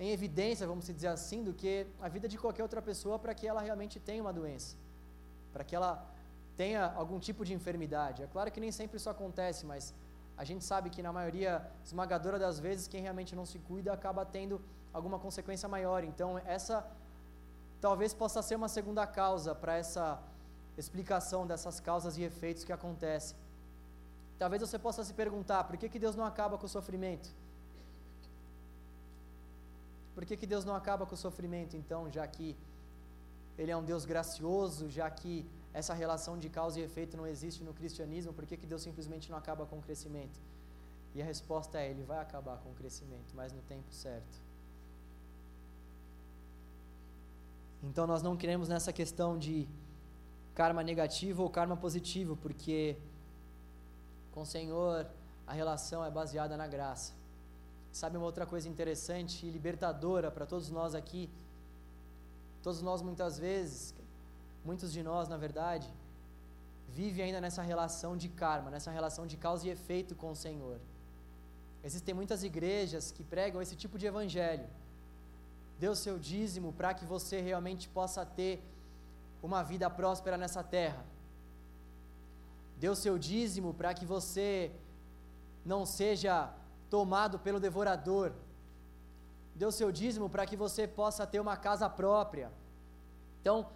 [0.00, 3.46] em evidência, vamos dizer assim, do que a vida de qualquer outra pessoa para que
[3.46, 4.74] ela realmente tenha uma doença,
[5.52, 5.92] para que ela
[6.56, 8.22] tenha algum tipo de enfermidade.
[8.22, 9.92] É claro que nem sempre isso acontece, mas
[10.38, 14.24] a gente sabe que na maioria esmagadora das vezes quem realmente não se cuida acaba
[14.24, 14.58] tendo
[14.90, 16.02] alguma consequência maior.
[16.02, 16.86] Então, essa
[17.78, 20.18] talvez possa ser uma segunda causa para essa
[20.78, 23.36] explicação dessas causas e efeitos que acontecem.
[24.38, 27.28] Talvez você possa se perguntar: por que, que Deus não acaba com o sofrimento?
[30.14, 32.56] Por que, que Deus não acaba com o sofrimento, então, já que
[33.58, 37.62] Ele é um Deus gracioso, já que essa relação de causa e efeito não existe
[37.62, 40.40] no cristianismo, por que, que Deus simplesmente não acaba com o crescimento?
[41.14, 44.50] E a resposta é: Ele vai acabar com o crescimento, mas no tempo certo.
[47.82, 49.66] Então nós não queremos nessa questão de
[50.54, 52.96] karma negativo ou karma positivo, porque
[54.32, 55.06] com o Senhor
[55.46, 57.19] a relação é baseada na graça.
[57.92, 61.28] Sabe uma outra coisa interessante e libertadora para todos nós aqui?
[62.62, 63.94] Todos nós muitas vezes,
[64.64, 65.88] muitos de nós, na verdade,
[66.88, 70.78] vivem ainda nessa relação de karma, nessa relação de causa e efeito com o Senhor.
[71.82, 74.66] Existem muitas igrejas que pregam esse tipo de evangelho.
[75.78, 78.62] Dê o seu dízimo para que você realmente possa ter
[79.42, 81.02] uma vida próspera nessa terra.
[82.78, 84.70] Dê o seu dízimo para que você
[85.64, 86.52] não seja
[86.90, 88.32] tomado pelo devorador.
[89.54, 92.50] Dê o seu dízimo para que você possa ter uma casa própria.
[93.40, 93.68] Então,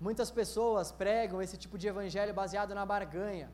[0.00, 3.50] muitas pessoas pregam esse tipo de evangelho baseado na barganha,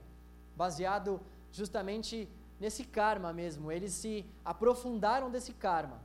[0.57, 1.21] baseado
[1.53, 2.29] justamente
[2.59, 3.71] nesse karma mesmo.
[3.71, 6.01] Eles se aprofundaram desse karma,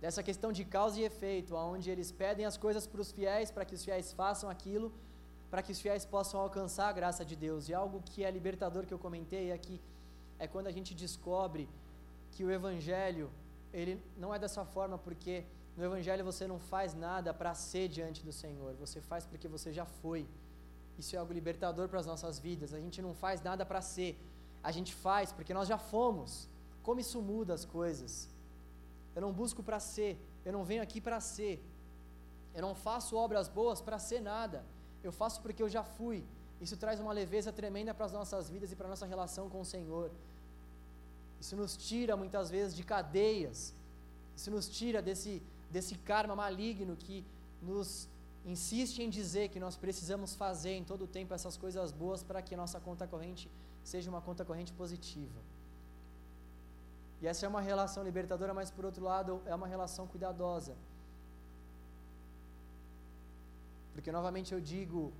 [0.00, 3.64] dessa questão de causa e efeito, onde eles pedem as coisas para os fiéis, para
[3.64, 4.92] que os fiéis façam aquilo,
[5.50, 7.68] para que os fiéis possam alcançar a graça de Deus.
[7.68, 9.58] E algo que é libertador que eu comentei é
[10.38, 11.68] é quando a gente descobre
[12.32, 13.30] que o Evangelho,
[13.72, 15.44] ele não é dessa forma, porque
[15.76, 19.72] no Evangelho você não faz nada para ser diante do Senhor, você faz porque você
[19.72, 20.26] já foi.
[20.98, 22.74] Isso é algo libertador para as nossas vidas.
[22.74, 24.18] A gente não faz nada para ser,
[24.62, 26.48] a gente faz porque nós já fomos.
[26.82, 28.28] Como isso muda as coisas?
[29.14, 31.62] Eu não busco para ser, eu não venho aqui para ser.
[32.54, 34.64] Eu não faço obras boas para ser nada.
[35.02, 36.24] Eu faço porque eu já fui.
[36.60, 39.60] Isso traz uma leveza tremenda para as nossas vidas e para a nossa relação com
[39.60, 40.10] o Senhor.
[41.40, 43.74] Isso nos tira muitas vezes de cadeias.
[44.36, 47.24] Isso nos tira desse, desse karma maligno que
[47.62, 48.08] nos
[48.44, 52.42] insiste em dizer que nós precisamos fazer em todo o tempo essas coisas boas para
[52.42, 53.48] que a nossa conta corrente
[53.84, 55.40] seja uma conta corrente positiva.
[57.20, 60.74] E essa é uma relação libertadora, mas por outro lado é uma relação cuidadosa.
[63.92, 65.12] Porque novamente eu digo,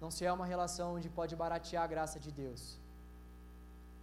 [0.00, 2.78] não se é uma relação onde pode baratear a graça de Deus.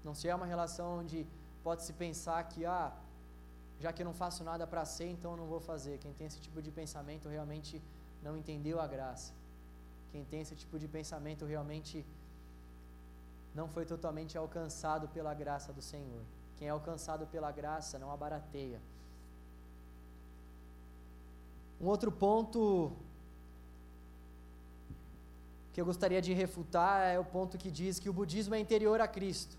[0.04, 1.26] Não se é uma relação onde
[1.64, 2.92] pode se pensar que, ah,
[3.80, 5.98] já que eu não faço nada para ser, então eu não vou fazer.
[6.00, 7.82] Quem tem esse tipo de pensamento realmente
[8.22, 9.34] não entendeu a graça.
[10.12, 12.06] Quem tem esse tipo de pensamento realmente
[13.54, 16.24] não foi totalmente alcançado pela graça do Senhor.
[16.58, 18.80] Quem é alcançado pela graça não abarateia.
[21.82, 22.94] Um outro ponto
[25.74, 29.02] que eu gostaria de refutar é o ponto que diz que o budismo é interior
[29.02, 29.58] a Cristo.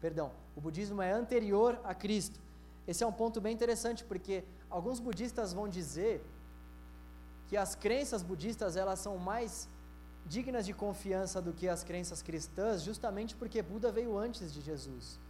[0.00, 2.40] Perdão, o budismo é anterior a Cristo.
[2.86, 6.22] Esse é um ponto bem interessante porque alguns budistas vão dizer
[7.48, 9.68] que as crenças budistas elas são mais
[10.26, 15.20] dignas de confiança do que as crenças cristãs, justamente porque Buda veio antes de Jesus.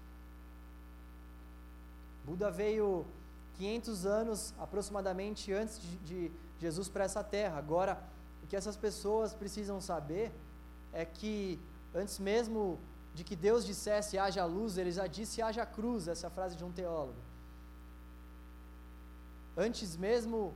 [2.25, 3.05] Buda veio
[3.59, 7.59] 500 anos aproximadamente antes de, de Jesus para essa terra.
[7.59, 8.03] Agora,
[8.45, 10.31] o que essas pessoas precisam saber
[10.93, 11.59] é que
[11.95, 12.79] antes mesmo
[13.15, 16.71] de que Deus dissesse haja luz, ele já disse haja cruz, essa frase de um
[16.71, 17.19] teólogo.
[19.57, 20.53] Antes mesmo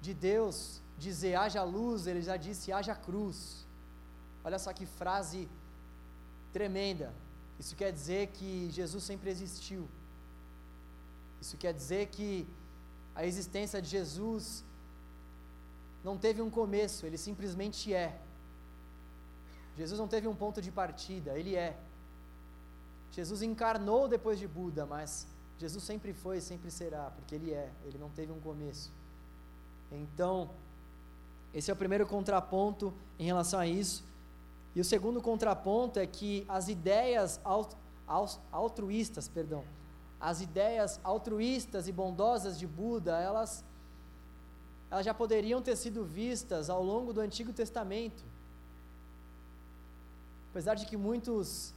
[0.00, 3.64] de Deus dizer haja luz, ele já disse haja cruz.
[4.42, 5.48] Olha só que frase
[6.52, 7.12] tremenda.
[7.60, 9.86] Isso quer dizer que Jesus sempre existiu.
[11.40, 12.46] Isso quer dizer que
[13.14, 14.64] a existência de Jesus
[16.04, 18.18] não teve um começo, ele simplesmente é.
[19.76, 21.76] Jesus não teve um ponto de partida, ele é.
[23.12, 25.26] Jesus encarnou depois de Buda, mas
[25.58, 28.90] Jesus sempre foi e sempre será, porque ele é, ele não teve um começo.
[29.90, 30.50] Então,
[31.54, 34.02] Esse é o primeiro contraponto em relação a isso.
[34.74, 37.38] E o segundo contraponto é que as ideias
[38.50, 39.62] altruístas, perdão,
[40.18, 43.62] as ideias altruístas e bondosas de Buda, elas,
[44.92, 48.22] elas já poderiam ter sido vistas ao longo do Antigo Testamento.
[50.50, 51.72] Apesar de que muitos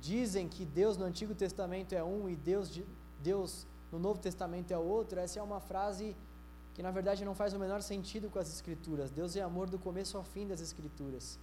[0.00, 2.80] dizem que Deus no Antigo Testamento é um e Deus,
[3.20, 6.14] Deus no Novo Testamento é outro, essa é uma frase
[6.74, 9.10] que na verdade não faz o menor sentido com as Escrituras.
[9.10, 11.40] Deus é amor do começo ao fim das Escrituras.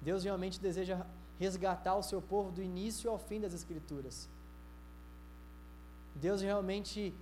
[0.00, 1.04] Deus realmente deseja
[1.38, 4.30] resgatar o seu povo do início ao fim das Escrituras.
[6.14, 7.14] Deus realmente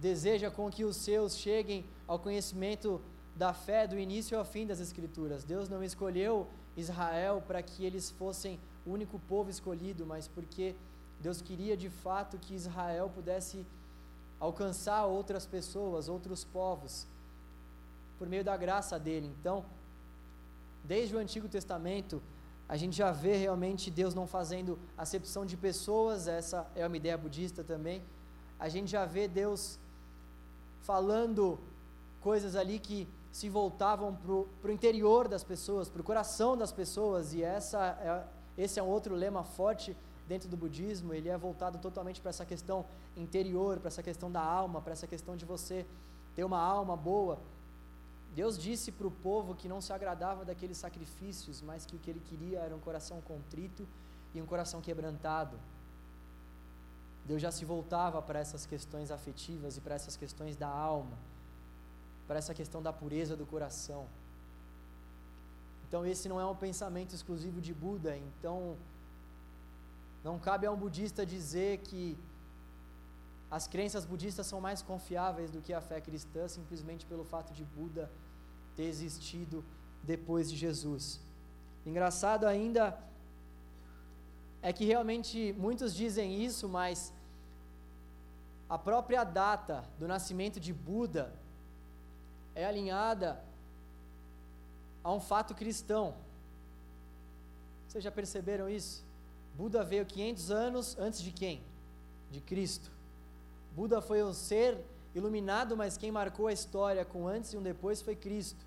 [0.00, 3.00] deseja com que os seus cheguem ao conhecimento
[3.36, 5.44] da fé do início ao fim das Escrituras.
[5.44, 10.74] Deus não escolheu Israel para que eles fossem o único povo escolhido, mas porque
[11.20, 13.66] Deus queria de fato que Israel pudesse
[14.38, 17.06] alcançar outras pessoas, outros povos,
[18.18, 19.30] por meio da graça dele.
[19.38, 19.64] Então,
[20.82, 22.22] desde o Antigo Testamento,
[22.66, 27.18] a gente já vê realmente Deus não fazendo acepção de pessoas, essa é uma ideia
[27.18, 28.02] budista também.
[28.58, 29.78] A gente já vê Deus
[30.82, 31.58] falando
[32.20, 34.14] coisas ali que se voltavam
[34.60, 38.82] para o interior das pessoas, para o coração das pessoas, e essa é, esse é
[38.82, 42.84] um outro lema forte dentro do budismo, ele é voltado totalmente para essa questão
[43.16, 45.86] interior, para essa questão da alma, para essa questão de você
[46.36, 47.38] ter uma alma boa.
[48.34, 52.10] Deus disse para o povo que não se agradava daqueles sacrifícios, mas que o que
[52.10, 53.86] ele queria era um coração contrito
[54.34, 55.58] e um coração quebrantado.
[57.30, 61.16] Deus já se voltava para essas questões afetivas e para essas questões da alma
[62.30, 64.02] para essa questão da pureza do coração.
[65.84, 68.16] Então, esse não é um pensamento exclusivo de Buda.
[68.16, 68.76] Então,
[70.22, 72.16] não cabe a um budista dizer que
[73.50, 77.64] as crenças budistas são mais confiáveis do que a fé cristã, simplesmente pelo fato de
[77.64, 78.08] Buda
[78.76, 79.64] ter existido
[80.04, 81.20] depois de Jesus.
[81.84, 82.96] Engraçado ainda
[84.62, 87.12] é que realmente muitos dizem isso, mas
[88.70, 91.32] a própria data do nascimento de Buda
[92.54, 93.42] é alinhada
[95.02, 96.14] a um fato cristão.
[97.88, 99.04] Vocês já perceberam isso?
[99.56, 101.60] Buda veio 500 anos antes de quem?
[102.30, 102.92] De Cristo.
[103.74, 104.78] Buda foi o ser
[105.16, 108.64] iluminado, mas quem marcou a história com antes e um depois foi Cristo.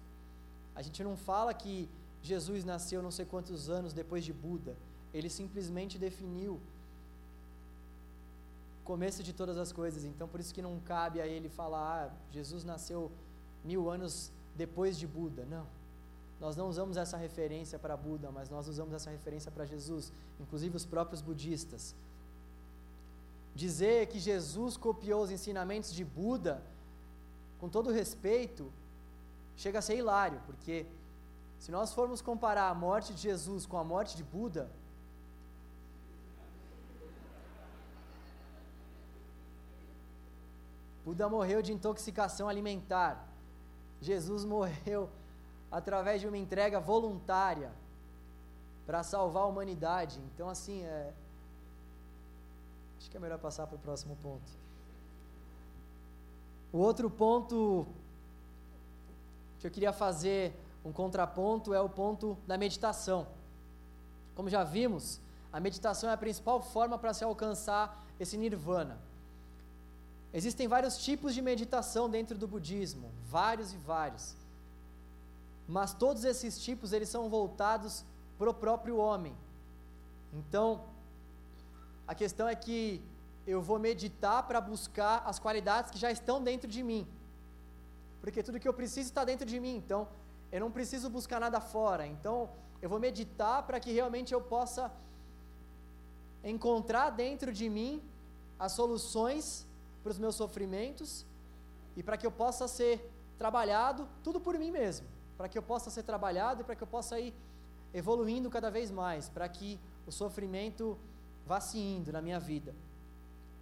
[0.76, 1.88] A gente não fala que
[2.22, 4.76] Jesus nasceu não sei quantos anos depois de Buda.
[5.14, 6.60] Ele simplesmente definiu
[8.84, 10.04] começo de todas as coisas.
[10.04, 13.12] Então, por isso que não cabe a ele falar, ah, Jesus nasceu
[13.64, 15.46] mil anos depois de Buda.
[15.46, 15.66] Não.
[16.40, 20.76] Nós não usamos essa referência para Buda, mas nós usamos essa referência para Jesus, inclusive
[20.76, 21.96] os próprios budistas.
[23.56, 26.62] Dizer que Jesus copiou os ensinamentos de Buda,
[27.60, 28.72] com todo respeito,
[29.56, 30.86] chega a ser hilário, porque
[31.60, 34.70] se nós formos comparar a morte de Jesus com a morte de Buda,
[41.06, 43.28] Buda morreu de intoxicação alimentar.
[44.01, 45.10] Jesus morreu
[45.72, 47.72] através de uma entrega voluntária
[48.86, 50.20] para salvar a humanidade.
[50.34, 51.14] Então, assim, é...
[52.97, 54.51] acho que é melhor passar para o próximo ponto.
[56.72, 57.86] O outro ponto
[59.60, 63.28] que eu queria fazer um contraponto é o ponto da meditação.
[64.36, 68.97] Como já vimos, a meditação é a principal forma para se alcançar esse nirvana.
[70.34, 74.36] Existem vários tipos de meditação dentro do budismo, vários e vários.
[75.68, 78.04] Mas todos esses tipos eles são voltados
[78.38, 79.36] para o próprio homem.
[80.34, 80.82] Então,
[82.08, 83.02] a questão é que
[83.46, 87.08] eu vou meditar para buscar as qualidades que já estão dentro de mim.
[88.20, 90.08] Porque tudo que eu preciso está dentro de mim, então
[90.52, 92.08] eu não preciso buscar nada fora.
[92.08, 92.50] Então,
[92.82, 94.92] eu vou meditar para que realmente eu possa
[96.44, 98.02] encontrar dentro de mim
[98.60, 99.66] as soluções
[100.04, 101.26] para os meus sofrimentos
[101.95, 105.89] e para que eu possa ser trabalhado tudo por mim mesmo, para que eu possa
[105.89, 107.34] ser trabalhado e para que eu possa ir
[107.93, 110.97] evoluindo cada vez mais, para que o sofrimento
[111.45, 112.76] vá se indo na minha vida.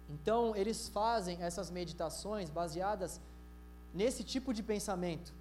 [0.08, 3.20] Então, eles fazem essas meditações baseadas
[3.94, 5.32] nesse tipo de pensamento.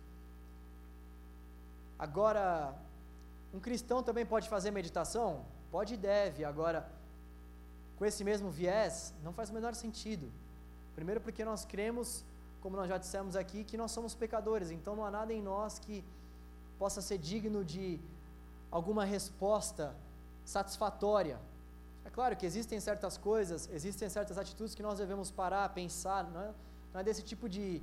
[1.97, 2.73] Agora,
[3.53, 5.45] um cristão também pode fazer meditação?
[5.71, 6.43] Pode e deve.
[6.43, 6.89] Agora,
[7.97, 10.31] com esse mesmo viés, não faz o menor sentido.
[10.95, 12.23] Primeiro, porque nós cremos,
[12.61, 15.79] como nós já dissemos aqui, que nós somos pecadores, então não há nada em nós
[15.79, 16.03] que
[16.77, 17.99] possa ser digno de
[18.69, 19.95] alguma resposta
[20.45, 21.39] satisfatória.
[22.03, 26.41] É claro que existem certas coisas, existem certas atitudes que nós devemos parar, pensar, não
[26.41, 26.53] é,
[26.93, 27.81] não é desse tipo de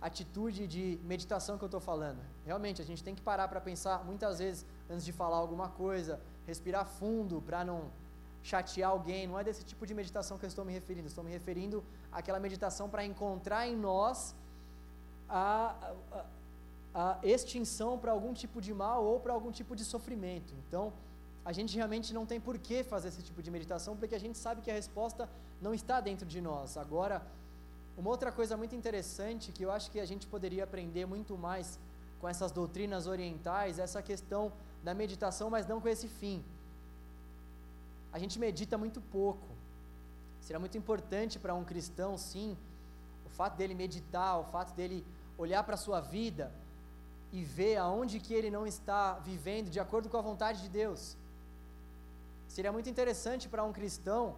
[0.00, 2.20] atitude de meditação que eu estou falando.
[2.44, 6.20] Realmente, a gente tem que parar para pensar muitas vezes antes de falar alguma coisa,
[6.46, 7.90] respirar fundo para não
[8.42, 9.26] chatear alguém.
[9.26, 11.06] Não é desse tipo de meditação que eu estou me referindo.
[11.06, 14.34] estou me referindo àquela meditação para encontrar em nós
[15.28, 16.24] a, a,
[16.94, 20.54] a extinção para algum tipo de mal ou para algum tipo de sofrimento.
[20.66, 20.92] Então,
[21.44, 24.36] a gente realmente não tem por que fazer esse tipo de meditação, porque a gente
[24.36, 25.28] sabe que a resposta
[25.60, 26.76] não está dentro de nós.
[26.76, 27.22] Agora,
[27.96, 31.78] uma outra coisa muito interessante que eu acho que a gente poderia aprender muito mais
[32.20, 36.44] com essas doutrinas orientais é essa questão da meditação, mas não com esse fim.
[38.12, 39.46] A gente medita muito pouco.
[40.40, 42.56] Será muito importante para um cristão, sim,
[43.26, 45.04] o fato dele meditar, o fato dele
[45.38, 46.52] olhar para a sua vida
[47.32, 51.16] e ver aonde que ele não está vivendo de acordo com a vontade de Deus.
[52.48, 54.34] Seria muito interessante para um cristão,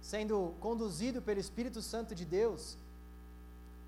[0.00, 2.78] sendo conduzido pelo Espírito Santo de Deus,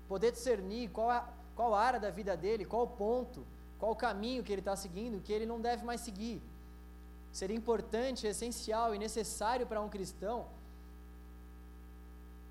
[0.09, 3.45] poder discernir qual, a, qual área da vida dele, qual ponto,
[3.79, 6.41] qual caminho que ele está seguindo, que ele não deve mais seguir.
[7.31, 10.47] Seria importante, essencial e necessário para um cristão,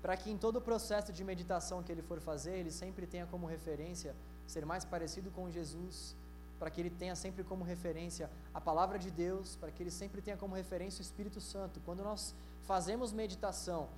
[0.01, 3.25] para que em todo o processo de meditação que ele for fazer, ele sempre tenha
[3.25, 4.15] como referência
[4.47, 6.15] ser mais parecido com Jesus,
[6.57, 10.21] para que ele tenha sempre como referência a palavra de Deus, para que ele sempre
[10.21, 11.79] tenha como referência o Espírito Santo.
[11.85, 13.89] Quando nós fazemos meditação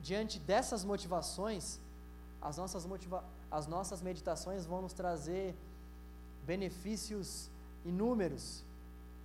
[0.00, 1.80] diante dessas motivações,
[2.40, 5.54] as nossas, motiva as nossas meditações vão nos trazer
[6.46, 7.50] benefícios
[7.84, 8.64] inúmeros.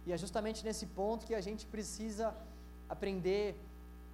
[0.06, 2.36] E é justamente nesse ponto que a gente precisa
[2.90, 3.56] aprender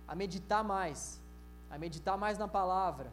[0.08, 1.20] a meditar mais,
[1.70, 3.12] a meditar mais na palavra,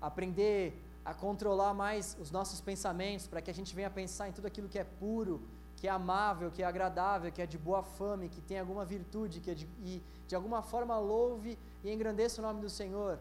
[0.00, 4.46] aprender a controlar mais os nossos pensamentos, para que a gente venha pensar em tudo
[4.46, 5.40] aquilo que é puro,
[5.76, 9.40] que é amável, que é agradável, que é de boa fama, que tem alguma virtude,
[9.40, 13.18] que é de, e de alguma forma louve e engrandeça o nome do Senhor.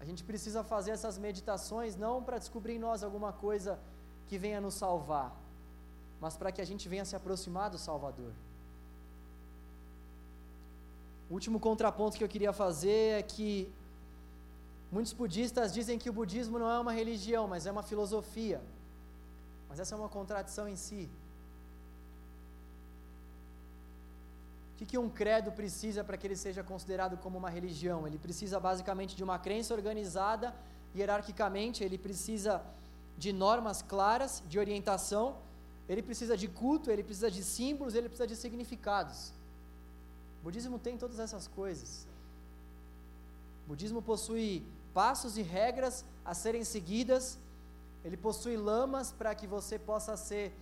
[0.00, 3.78] A gente precisa fazer essas meditações não para descobrir em nós alguma coisa
[4.26, 5.34] que venha nos salvar,
[6.24, 8.32] mas para que a gente venha se aproximar do Salvador.
[11.28, 13.50] O último contraponto que eu queria fazer é que
[14.90, 18.62] muitos budistas dizem que o budismo não é uma religião, mas é uma filosofia.
[19.68, 21.10] Mas essa é uma contradição em si.
[24.72, 28.06] O que, um credo precisa para que ele seja considerado como uma religião?
[28.06, 30.54] Ele precisa basicamente de uma crença organizada,
[30.96, 32.62] hierarquicamente, ele precisa
[33.16, 35.43] de normas claras, de orientação,
[35.88, 39.32] ele precisa de culto, ele precisa de símbolos, ele precisa de significados.
[40.40, 42.06] O budismo tem todas essas coisas.
[43.64, 47.38] O budismo possui passos e regras a serem seguidas,
[48.04, 50.52] ele possui lamas para que você possa ser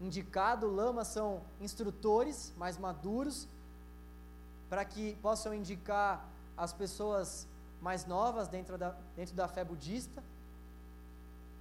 [0.00, 3.48] indicado, lamas são instrutores mais maduros,
[4.68, 7.46] para que possam indicar as pessoas
[7.80, 10.22] mais novas dentro da, dentro da fé budista.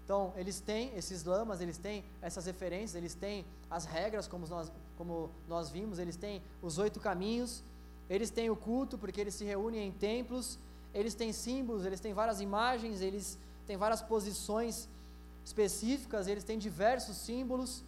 [0.06, 4.72] Então, eles têm esses lamas, eles têm essas referências, eles têm as regras, como nós,
[4.96, 7.64] como nós vimos, eles têm os oito caminhos,
[8.08, 10.60] eles têm o culto, porque eles se reúnem em templos,
[10.94, 14.88] eles têm símbolos, eles têm várias imagens, eles têm várias posições
[15.44, 17.84] específicas, eles têm diversos símbolos.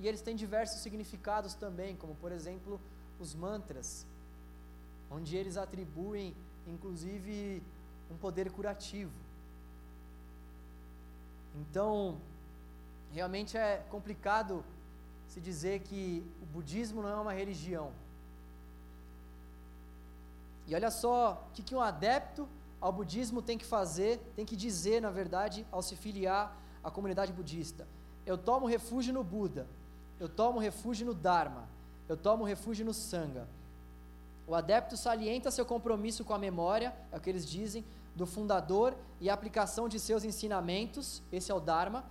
[0.00, 2.80] E eles têm diversos significados também, como por exemplo
[3.20, 4.04] os mantras,
[5.08, 6.34] onde eles atribuem
[6.66, 7.62] inclusive
[8.10, 9.12] um poder curativo.
[11.54, 12.20] Então,
[13.12, 14.64] realmente é complicado
[15.28, 17.92] se dizer que o budismo não é uma religião.
[20.66, 22.48] E olha só o que, que um adepto
[22.80, 27.32] ao budismo tem que fazer, tem que dizer, na verdade, ao se filiar à comunidade
[27.32, 27.86] budista.
[28.26, 29.66] Eu tomo refúgio no Buda,
[30.18, 31.68] eu tomo refúgio no Dharma,
[32.08, 33.46] eu tomo refúgio no Sangha.
[34.46, 38.94] O adepto salienta seu compromisso com a memória, é o que eles dizem, do fundador
[39.20, 42.04] e aplicação de seus ensinamentos, esse é o Dharma,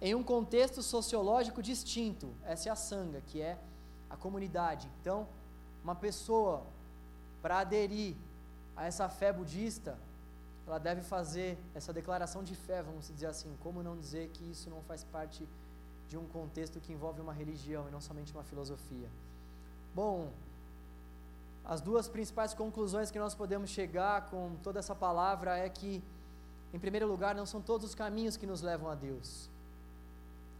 [0.00, 3.58] em um contexto sociológico distinto, essa é a Sangha, que é
[4.08, 4.88] a comunidade.
[5.00, 5.26] Então,
[5.82, 6.62] uma pessoa,
[7.42, 8.14] para aderir
[8.76, 9.98] a essa fé budista,
[10.66, 13.56] ela deve fazer essa declaração de fé, vamos dizer assim.
[13.60, 15.48] Como não dizer que isso não faz parte
[16.08, 19.08] de um contexto que envolve uma religião e não somente uma filosofia.
[19.94, 20.30] Bom,
[21.68, 26.02] as duas principais conclusões que nós podemos chegar com toda essa palavra é que,
[26.72, 29.50] em primeiro lugar, não são todos os caminhos que nos levam a Deus.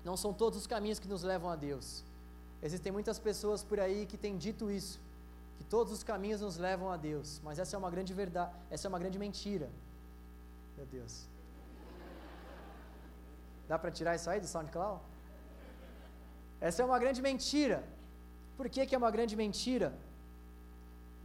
[0.05, 2.05] Não são todos os caminhos que nos levam a Deus.
[2.63, 5.01] Existem muitas pessoas por aí que têm dito isso,
[5.57, 8.87] que todos os caminhos nos levam a Deus, mas essa é uma grande verdade, essa
[8.87, 9.71] é uma grande mentira.
[10.77, 11.27] Meu Deus.
[13.67, 15.01] Dá para tirar isso aí do SoundCloud?
[16.61, 17.83] Essa é uma grande mentira.
[18.59, 19.93] Por que, que é uma grande mentira?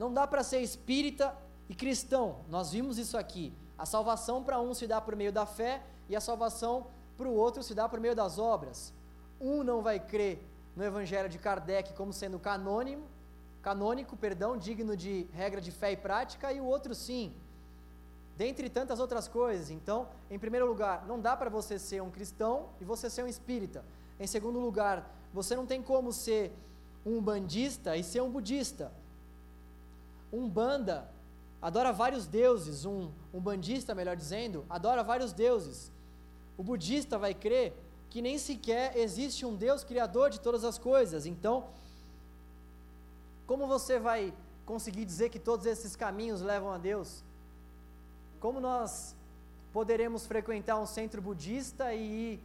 [0.03, 1.33] Não dá para ser espírita
[1.69, 2.39] e cristão.
[2.49, 3.53] Nós vimos isso aqui.
[3.77, 7.33] A salvação para um se dá por meio da fé e a salvação para o
[7.33, 8.93] outro se dá por meio das obras.
[9.39, 13.05] Um não vai crer no Evangelho de Kardec como sendo canônimo,
[13.61, 17.33] canônico, perdão, digno de regra de fé e prática, e o outro sim.
[18.35, 19.69] Dentre tantas outras coisas.
[19.69, 23.27] Então, em primeiro lugar, não dá para você ser um cristão e você ser um
[23.27, 23.85] espírita.
[24.19, 26.51] Em segundo lugar, você não tem como ser
[27.05, 28.91] um bandista e ser um budista.
[30.33, 31.07] Um banda
[31.61, 35.91] adora vários deuses, um, um bandista, melhor dizendo, adora vários deuses.
[36.57, 37.73] O budista vai crer
[38.09, 41.27] que nem sequer existe um Deus criador de todas as coisas.
[41.27, 41.67] Então,
[43.45, 44.33] como você vai
[44.65, 47.23] conseguir dizer que todos esses caminhos levam a Deus?
[48.39, 49.15] Como nós
[49.71, 52.39] poderemos frequentar um centro budista e ir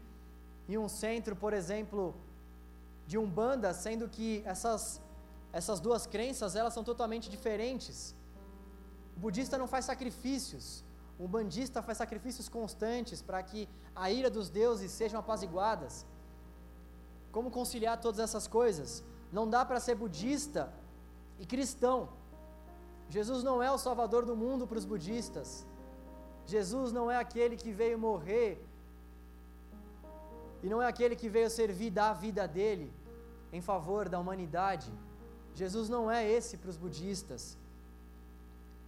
[0.68, 2.14] em um centro, por exemplo,
[3.06, 5.00] de umbanda, sendo que essas
[5.52, 8.14] essas duas crenças, elas são totalmente diferentes.
[9.16, 10.84] O budista não faz sacrifícios,
[11.18, 16.06] o bandista faz sacrifícios constantes para que a ira dos deuses sejam apaziguadas.
[17.32, 19.02] Como conciliar todas essas coisas?
[19.32, 20.72] Não dá para ser budista
[21.38, 22.08] e cristão.
[23.08, 25.66] Jesus não é o salvador do mundo para os budistas.
[26.46, 28.64] Jesus não é aquele que veio morrer
[30.62, 32.92] e não é aquele que veio servir dar a vida dele
[33.52, 34.90] em favor da humanidade.
[35.62, 37.42] Jesus não é esse para os budistas.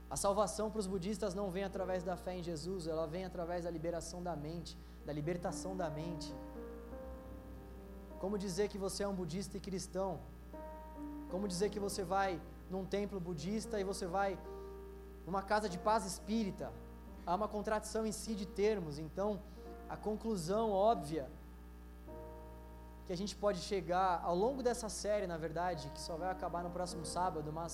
[0.08, 3.64] A salvação para os budistas não vem através da fé em Jesus, ela vem através
[3.64, 4.76] da liberação da mente,
[5.06, 6.32] da libertação da mente.
[8.20, 10.20] Como dizer que você é um budista e cristão?
[11.32, 12.40] Como dizer que você vai
[12.72, 14.38] num templo budista e você vai
[15.26, 16.72] numa casa de paz espírita?
[17.26, 19.40] Há uma contradição em si de termos, então
[19.88, 21.28] a conclusão óbvia
[23.10, 26.62] que a gente pode chegar ao longo dessa série, na verdade, que só vai acabar
[26.66, 27.72] no próximo sábado, mas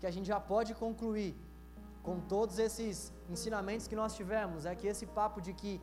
[0.00, 1.32] que a gente já pode concluir
[2.06, 5.74] com todos esses ensinamentos que nós tivemos, é que esse papo de que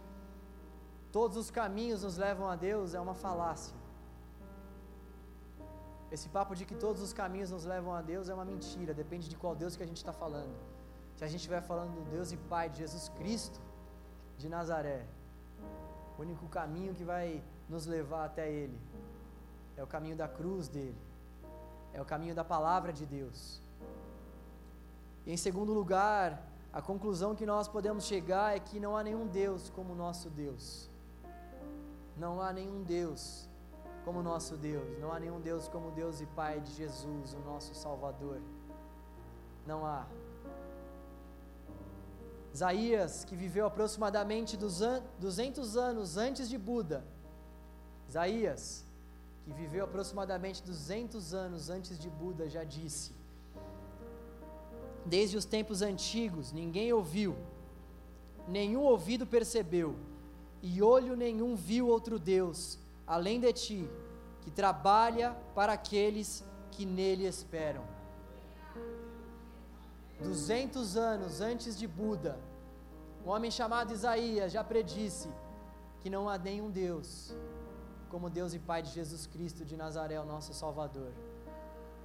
[1.14, 3.74] todos os caminhos nos levam a Deus é uma falácia.
[6.12, 9.30] Esse papo de que todos os caminhos nos levam a Deus é uma mentira, depende
[9.30, 10.58] de qual Deus que a gente está falando.
[11.16, 13.62] Se a gente estiver falando do Deus e Pai de Jesus Cristo
[14.38, 15.02] de Nazaré,
[16.18, 18.80] o único caminho que vai nos levar até Ele
[19.76, 20.98] é o caminho da cruz dele,
[21.94, 23.62] é o caminho da palavra de Deus.
[25.26, 26.42] E em segundo lugar,
[26.72, 30.30] a conclusão que nós podemos chegar é que não há nenhum Deus como o nosso
[30.30, 30.90] Deus.
[32.18, 33.48] Não há nenhum Deus
[34.06, 35.00] como o nosso Deus.
[35.00, 38.42] Não há nenhum Deus como Deus e Pai de Jesus, o nosso Salvador.
[39.66, 40.06] Não há.
[42.54, 47.04] Isaías, que viveu aproximadamente 200 anos antes de Buda,
[48.08, 48.86] Isaías,
[49.44, 53.12] que viveu aproximadamente 200 anos antes de Buda, já disse:
[55.04, 57.36] Desde os tempos antigos ninguém ouviu,
[58.48, 59.96] nenhum ouvido percebeu,
[60.62, 62.78] e olho nenhum viu outro Deus,
[63.08, 63.90] além de ti,
[64.42, 67.93] que trabalha para aqueles que nele esperam.
[70.24, 72.40] 200 anos antes de Buda,
[73.26, 75.30] um homem chamado Isaías já predisse
[76.02, 77.34] que não há nenhum Deus
[78.10, 81.12] como Deus e Pai de Jesus Cristo de Nazaré, o nosso Salvador.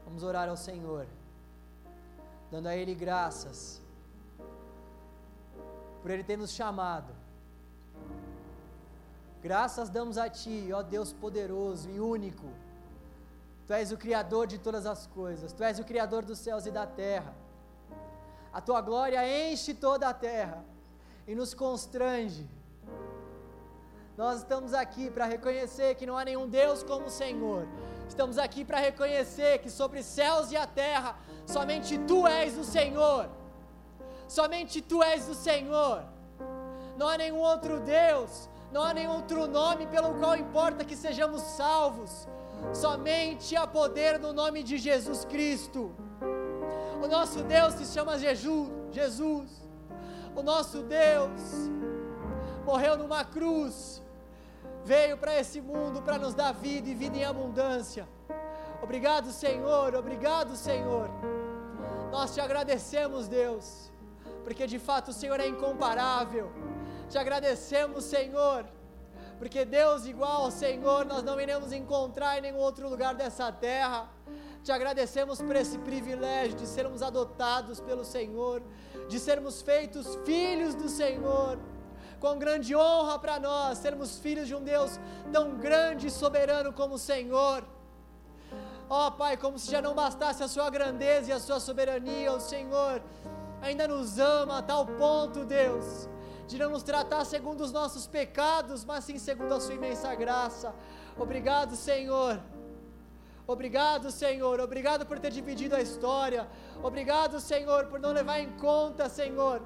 [0.05, 1.07] Vamos orar ao Senhor,
[2.51, 3.83] dando a Ele graças,
[6.01, 7.13] por Ele ter nos chamado.
[9.43, 12.47] Graças damos a Ti, ó Deus poderoso e único.
[13.67, 16.71] Tu és o Criador de todas as coisas, Tu és o Criador dos céus e
[16.71, 17.35] da terra.
[18.59, 19.21] A Tua glória
[19.51, 20.65] enche toda a terra
[21.27, 22.45] e nos constrange
[24.19, 27.69] nós estamos aqui para reconhecer que não há nenhum Deus como o Senhor.
[28.09, 31.17] Estamos aqui para reconhecer que sobre céus e a terra,
[31.47, 33.31] somente Tu és o Senhor.
[34.27, 36.03] Somente Tu és o Senhor.
[36.97, 41.41] Não há nenhum outro Deus, não há nenhum outro nome pelo qual importa que sejamos
[41.43, 42.27] salvos.
[42.75, 45.95] Somente há poder no nome de Jesus Cristo.
[47.03, 49.51] O nosso Deus se chama Jesus.
[50.35, 51.41] O nosso Deus
[52.65, 54.03] morreu numa cruz
[54.89, 58.09] veio para esse mundo para nos dar vida e vida em abundância.
[58.83, 61.11] Obrigado, Senhor, obrigado, Senhor.
[62.11, 63.93] Nós te agradecemos, Deus,
[64.45, 66.51] porque de fato o Senhor é incomparável.
[67.11, 68.65] Te agradecemos, Senhor,
[69.39, 74.09] porque Deus igual ao Senhor nós não iremos encontrar em nenhum outro lugar dessa terra.
[74.69, 78.63] Te agradecemos por esse privilégio de sermos adotados pelo Senhor,
[79.09, 81.59] de sermos feitos filhos do Senhor
[82.21, 85.01] com grande honra para nós sermos filhos de um Deus
[85.33, 87.65] tão grande e soberano como o Senhor.
[88.91, 92.31] Ó oh, Pai, como se já não bastasse a Sua grandeza e a Sua soberania,
[92.31, 93.03] o Senhor
[93.63, 96.07] ainda nos ama a tal ponto, Deus,
[96.47, 100.75] de não nos tratar segundo os nossos pecados, mas sim segundo a Sua imensa graça.
[101.17, 102.39] Obrigado, Senhor.
[103.49, 104.61] Obrigado, Senhor.
[104.61, 106.47] Obrigado por ter dividido a história.
[106.83, 109.63] Obrigado, Senhor, por não levar em conta, Senhor,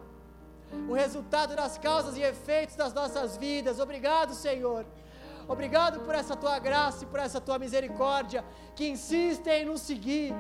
[0.89, 3.81] o resultado das causas e efeitos das nossas vidas.
[3.81, 4.87] Obrigado, Senhor.
[5.49, 8.45] Obrigado por essa tua graça e por essa tua misericórdia
[8.77, 10.33] que insiste em nos seguir.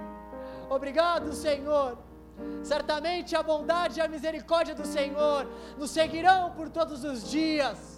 [0.70, 1.98] Obrigado, Senhor.
[2.62, 7.91] Certamente a bondade e a misericórdia do Senhor nos seguirão por todos os dias,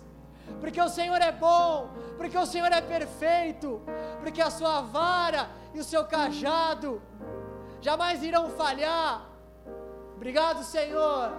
[0.60, 3.80] porque o Senhor é bom, porque o Senhor é perfeito,
[4.20, 7.00] porque a sua vara e o seu cajado
[7.80, 9.28] jamais irão falhar.
[10.16, 11.32] Obrigado, Senhor.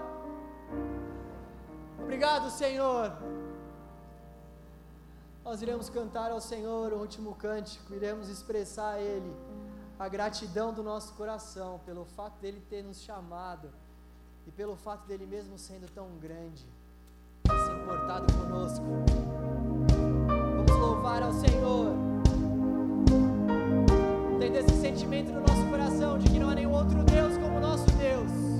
[1.99, 3.11] Obrigado, Senhor.
[5.44, 9.36] Nós iremos cantar ao Senhor o último cântico, iremos expressar a Ele
[9.98, 13.72] a gratidão do nosso coração pelo fato dele ter nos chamado
[14.45, 16.65] e pelo fato dele mesmo sendo tão grande,
[17.54, 18.86] se importado conosco.
[20.28, 21.94] Vamos louvar ao Senhor.
[24.40, 27.62] Tendo esse sentimento no nosso coração de que não há nenhum outro Deus como o
[27.62, 28.55] nosso Deus.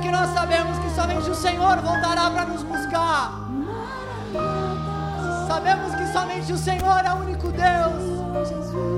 [0.00, 3.32] Porque nós sabemos que somente o Senhor voltará para nos buscar.
[5.46, 8.02] Sabemos que somente o Senhor é o único Deus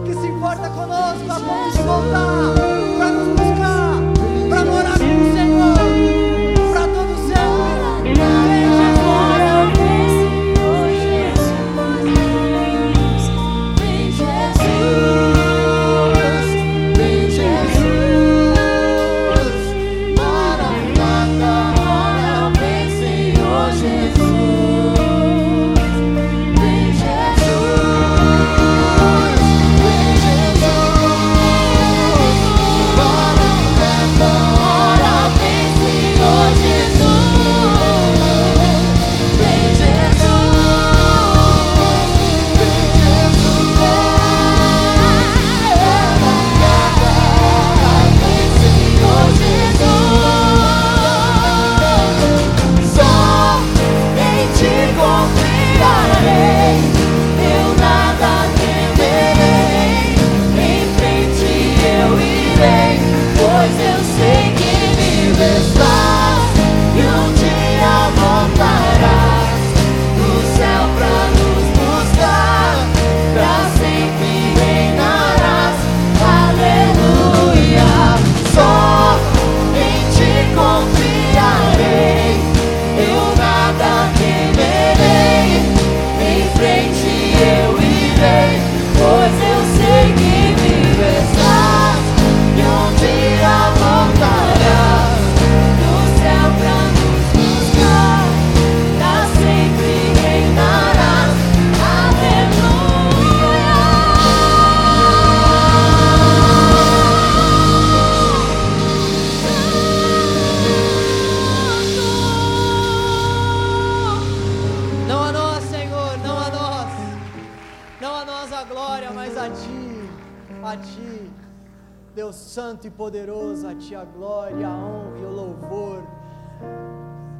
[0.06, 2.54] que se importa conosco a ponto de voltar
[2.98, 3.94] para nos buscar,
[4.48, 5.41] para morar com o Senhor,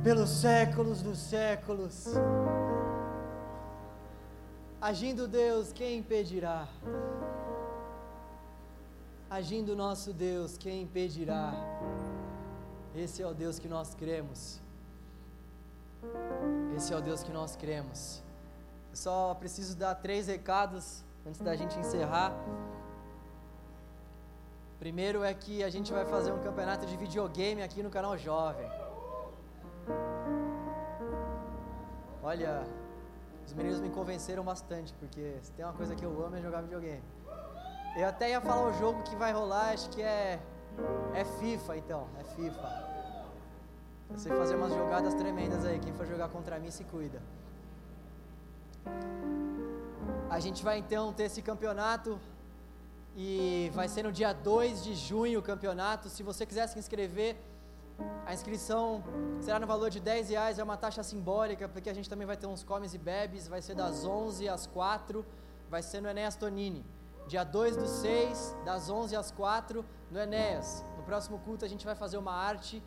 [0.03, 2.07] Pelos séculos dos séculos.
[4.81, 6.67] Agindo Deus, quem impedirá?
[9.31, 11.55] Agindo nosso Deus, quem impedirá?
[12.97, 14.61] Esse é o Deus que nós cremos.
[16.77, 18.25] Esse é o Deus que nós cremos.
[18.91, 22.35] Eu só preciso dar três recados antes da gente encerrar.
[24.81, 28.69] Primeiro é que a gente vai fazer um campeonato de videogame aqui no canal Jovem.
[32.23, 32.65] Olha,
[33.45, 36.63] os meninos me convenceram bastante, porque se tem uma coisa que eu amo é jogar
[36.63, 37.03] videogame.
[37.97, 40.41] Eu até ia falar o jogo que vai rolar, acho que é
[41.15, 42.93] é FIFA então, é FIFA.
[44.11, 45.79] Eu sei fazer umas jogadas tremendas aí.
[45.79, 47.21] Quem for jogar contra mim se cuida.
[50.29, 52.19] A gente vai então ter esse campeonato
[53.17, 56.09] e vai ser no dia 2 de junho o campeonato.
[56.09, 57.37] Se você quiser se inscrever,
[58.25, 59.03] a inscrição
[59.41, 62.37] será no valor de 10 reais, é uma taxa simbólica, porque a gente também vai
[62.37, 65.25] ter uns comes e bebes, vai ser das 11 às 4,
[65.69, 66.85] vai ser no Enéas Tonini.
[67.27, 70.85] Dia 2 do 6, das 11 às 4, no Enéas.
[70.97, 72.83] No próximo culto a gente vai fazer uma arte,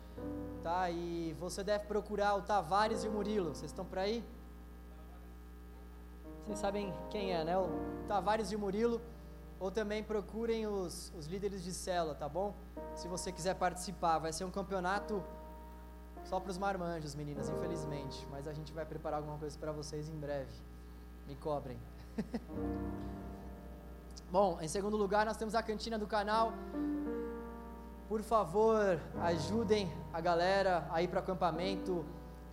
[0.62, 0.90] tá?
[0.90, 3.54] E você deve procurar o Tavares e o Murilo.
[3.54, 4.24] Vocês estão por aí?
[6.44, 7.58] Vocês sabem quem é, né?
[7.58, 7.68] O
[8.06, 9.00] Tavares e o Murilo.
[9.58, 12.54] Ou também procurem os, os líderes de célula, tá bom?
[12.94, 15.22] Se você quiser participar, vai ser um campeonato
[16.24, 18.26] só para os marmanjos, meninas, infelizmente.
[18.30, 20.52] Mas a gente vai preparar alguma coisa para vocês em breve.
[21.26, 21.78] Me cobrem.
[24.30, 26.52] Bom, em segundo lugar, nós temos a cantina do canal.
[28.08, 32.04] Por favor, ajudem a galera a ir para o acampamento.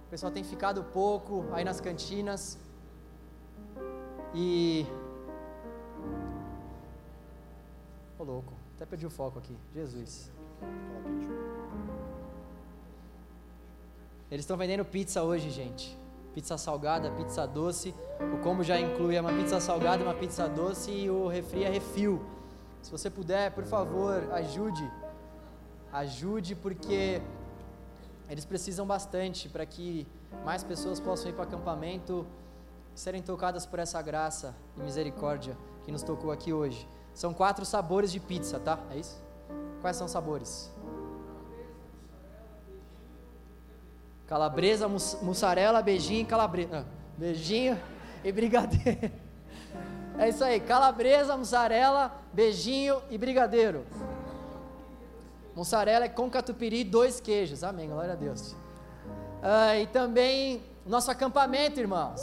[0.06, 2.60] O pessoal tem ficado pouco aí nas cantinas.
[4.36, 4.86] E.
[8.24, 9.54] Ô louco, até perdi o foco aqui.
[9.76, 10.32] Jesus.
[14.32, 16.00] Eles estão vendendo pizza hoje, gente.
[16.34, 17.94] Pizza salgada, pizza doce.
[18.34, 22.26] O combo já inclui uma pizza salgada, uma pizza doce e o refri é refil.
[22.82, 24.90] Se você puder, por favor, ajude.
[25.92, 27.22] Ajude porque
[28.30, 30.08] eles precisam bastante para que
[30.46, 32.26] mais pessoas possam ir para o acampamento
[32.96, 36.88] e serem tocadas por essa graça e misericórdia que nos tocou aqui hoje.
[37.14, 38.80] São quatro sabores de pizza, tá?
[38.92, 39.22] É isso?
[39.82, 40.72] Quais são os sabores?
[44.28, 46.80] Calabresa, mus mussarela, beijinho e calabresa.
[46.80, 46.84] Ah,
[47.18, 47.80] beijinho
[48.24, 49.12] e brigadeiro.
[50.16, 53.84] É isso aí, calabresa, mussarela, beijinho e brigadeiro.
[55.56, 57.64] Mussarela é com catupiry, dois queijos.
[57.64, 58.56] Amém, glória a Deus.
[59.42, 62.22] Ah, e também nosso acampamento, irmãos.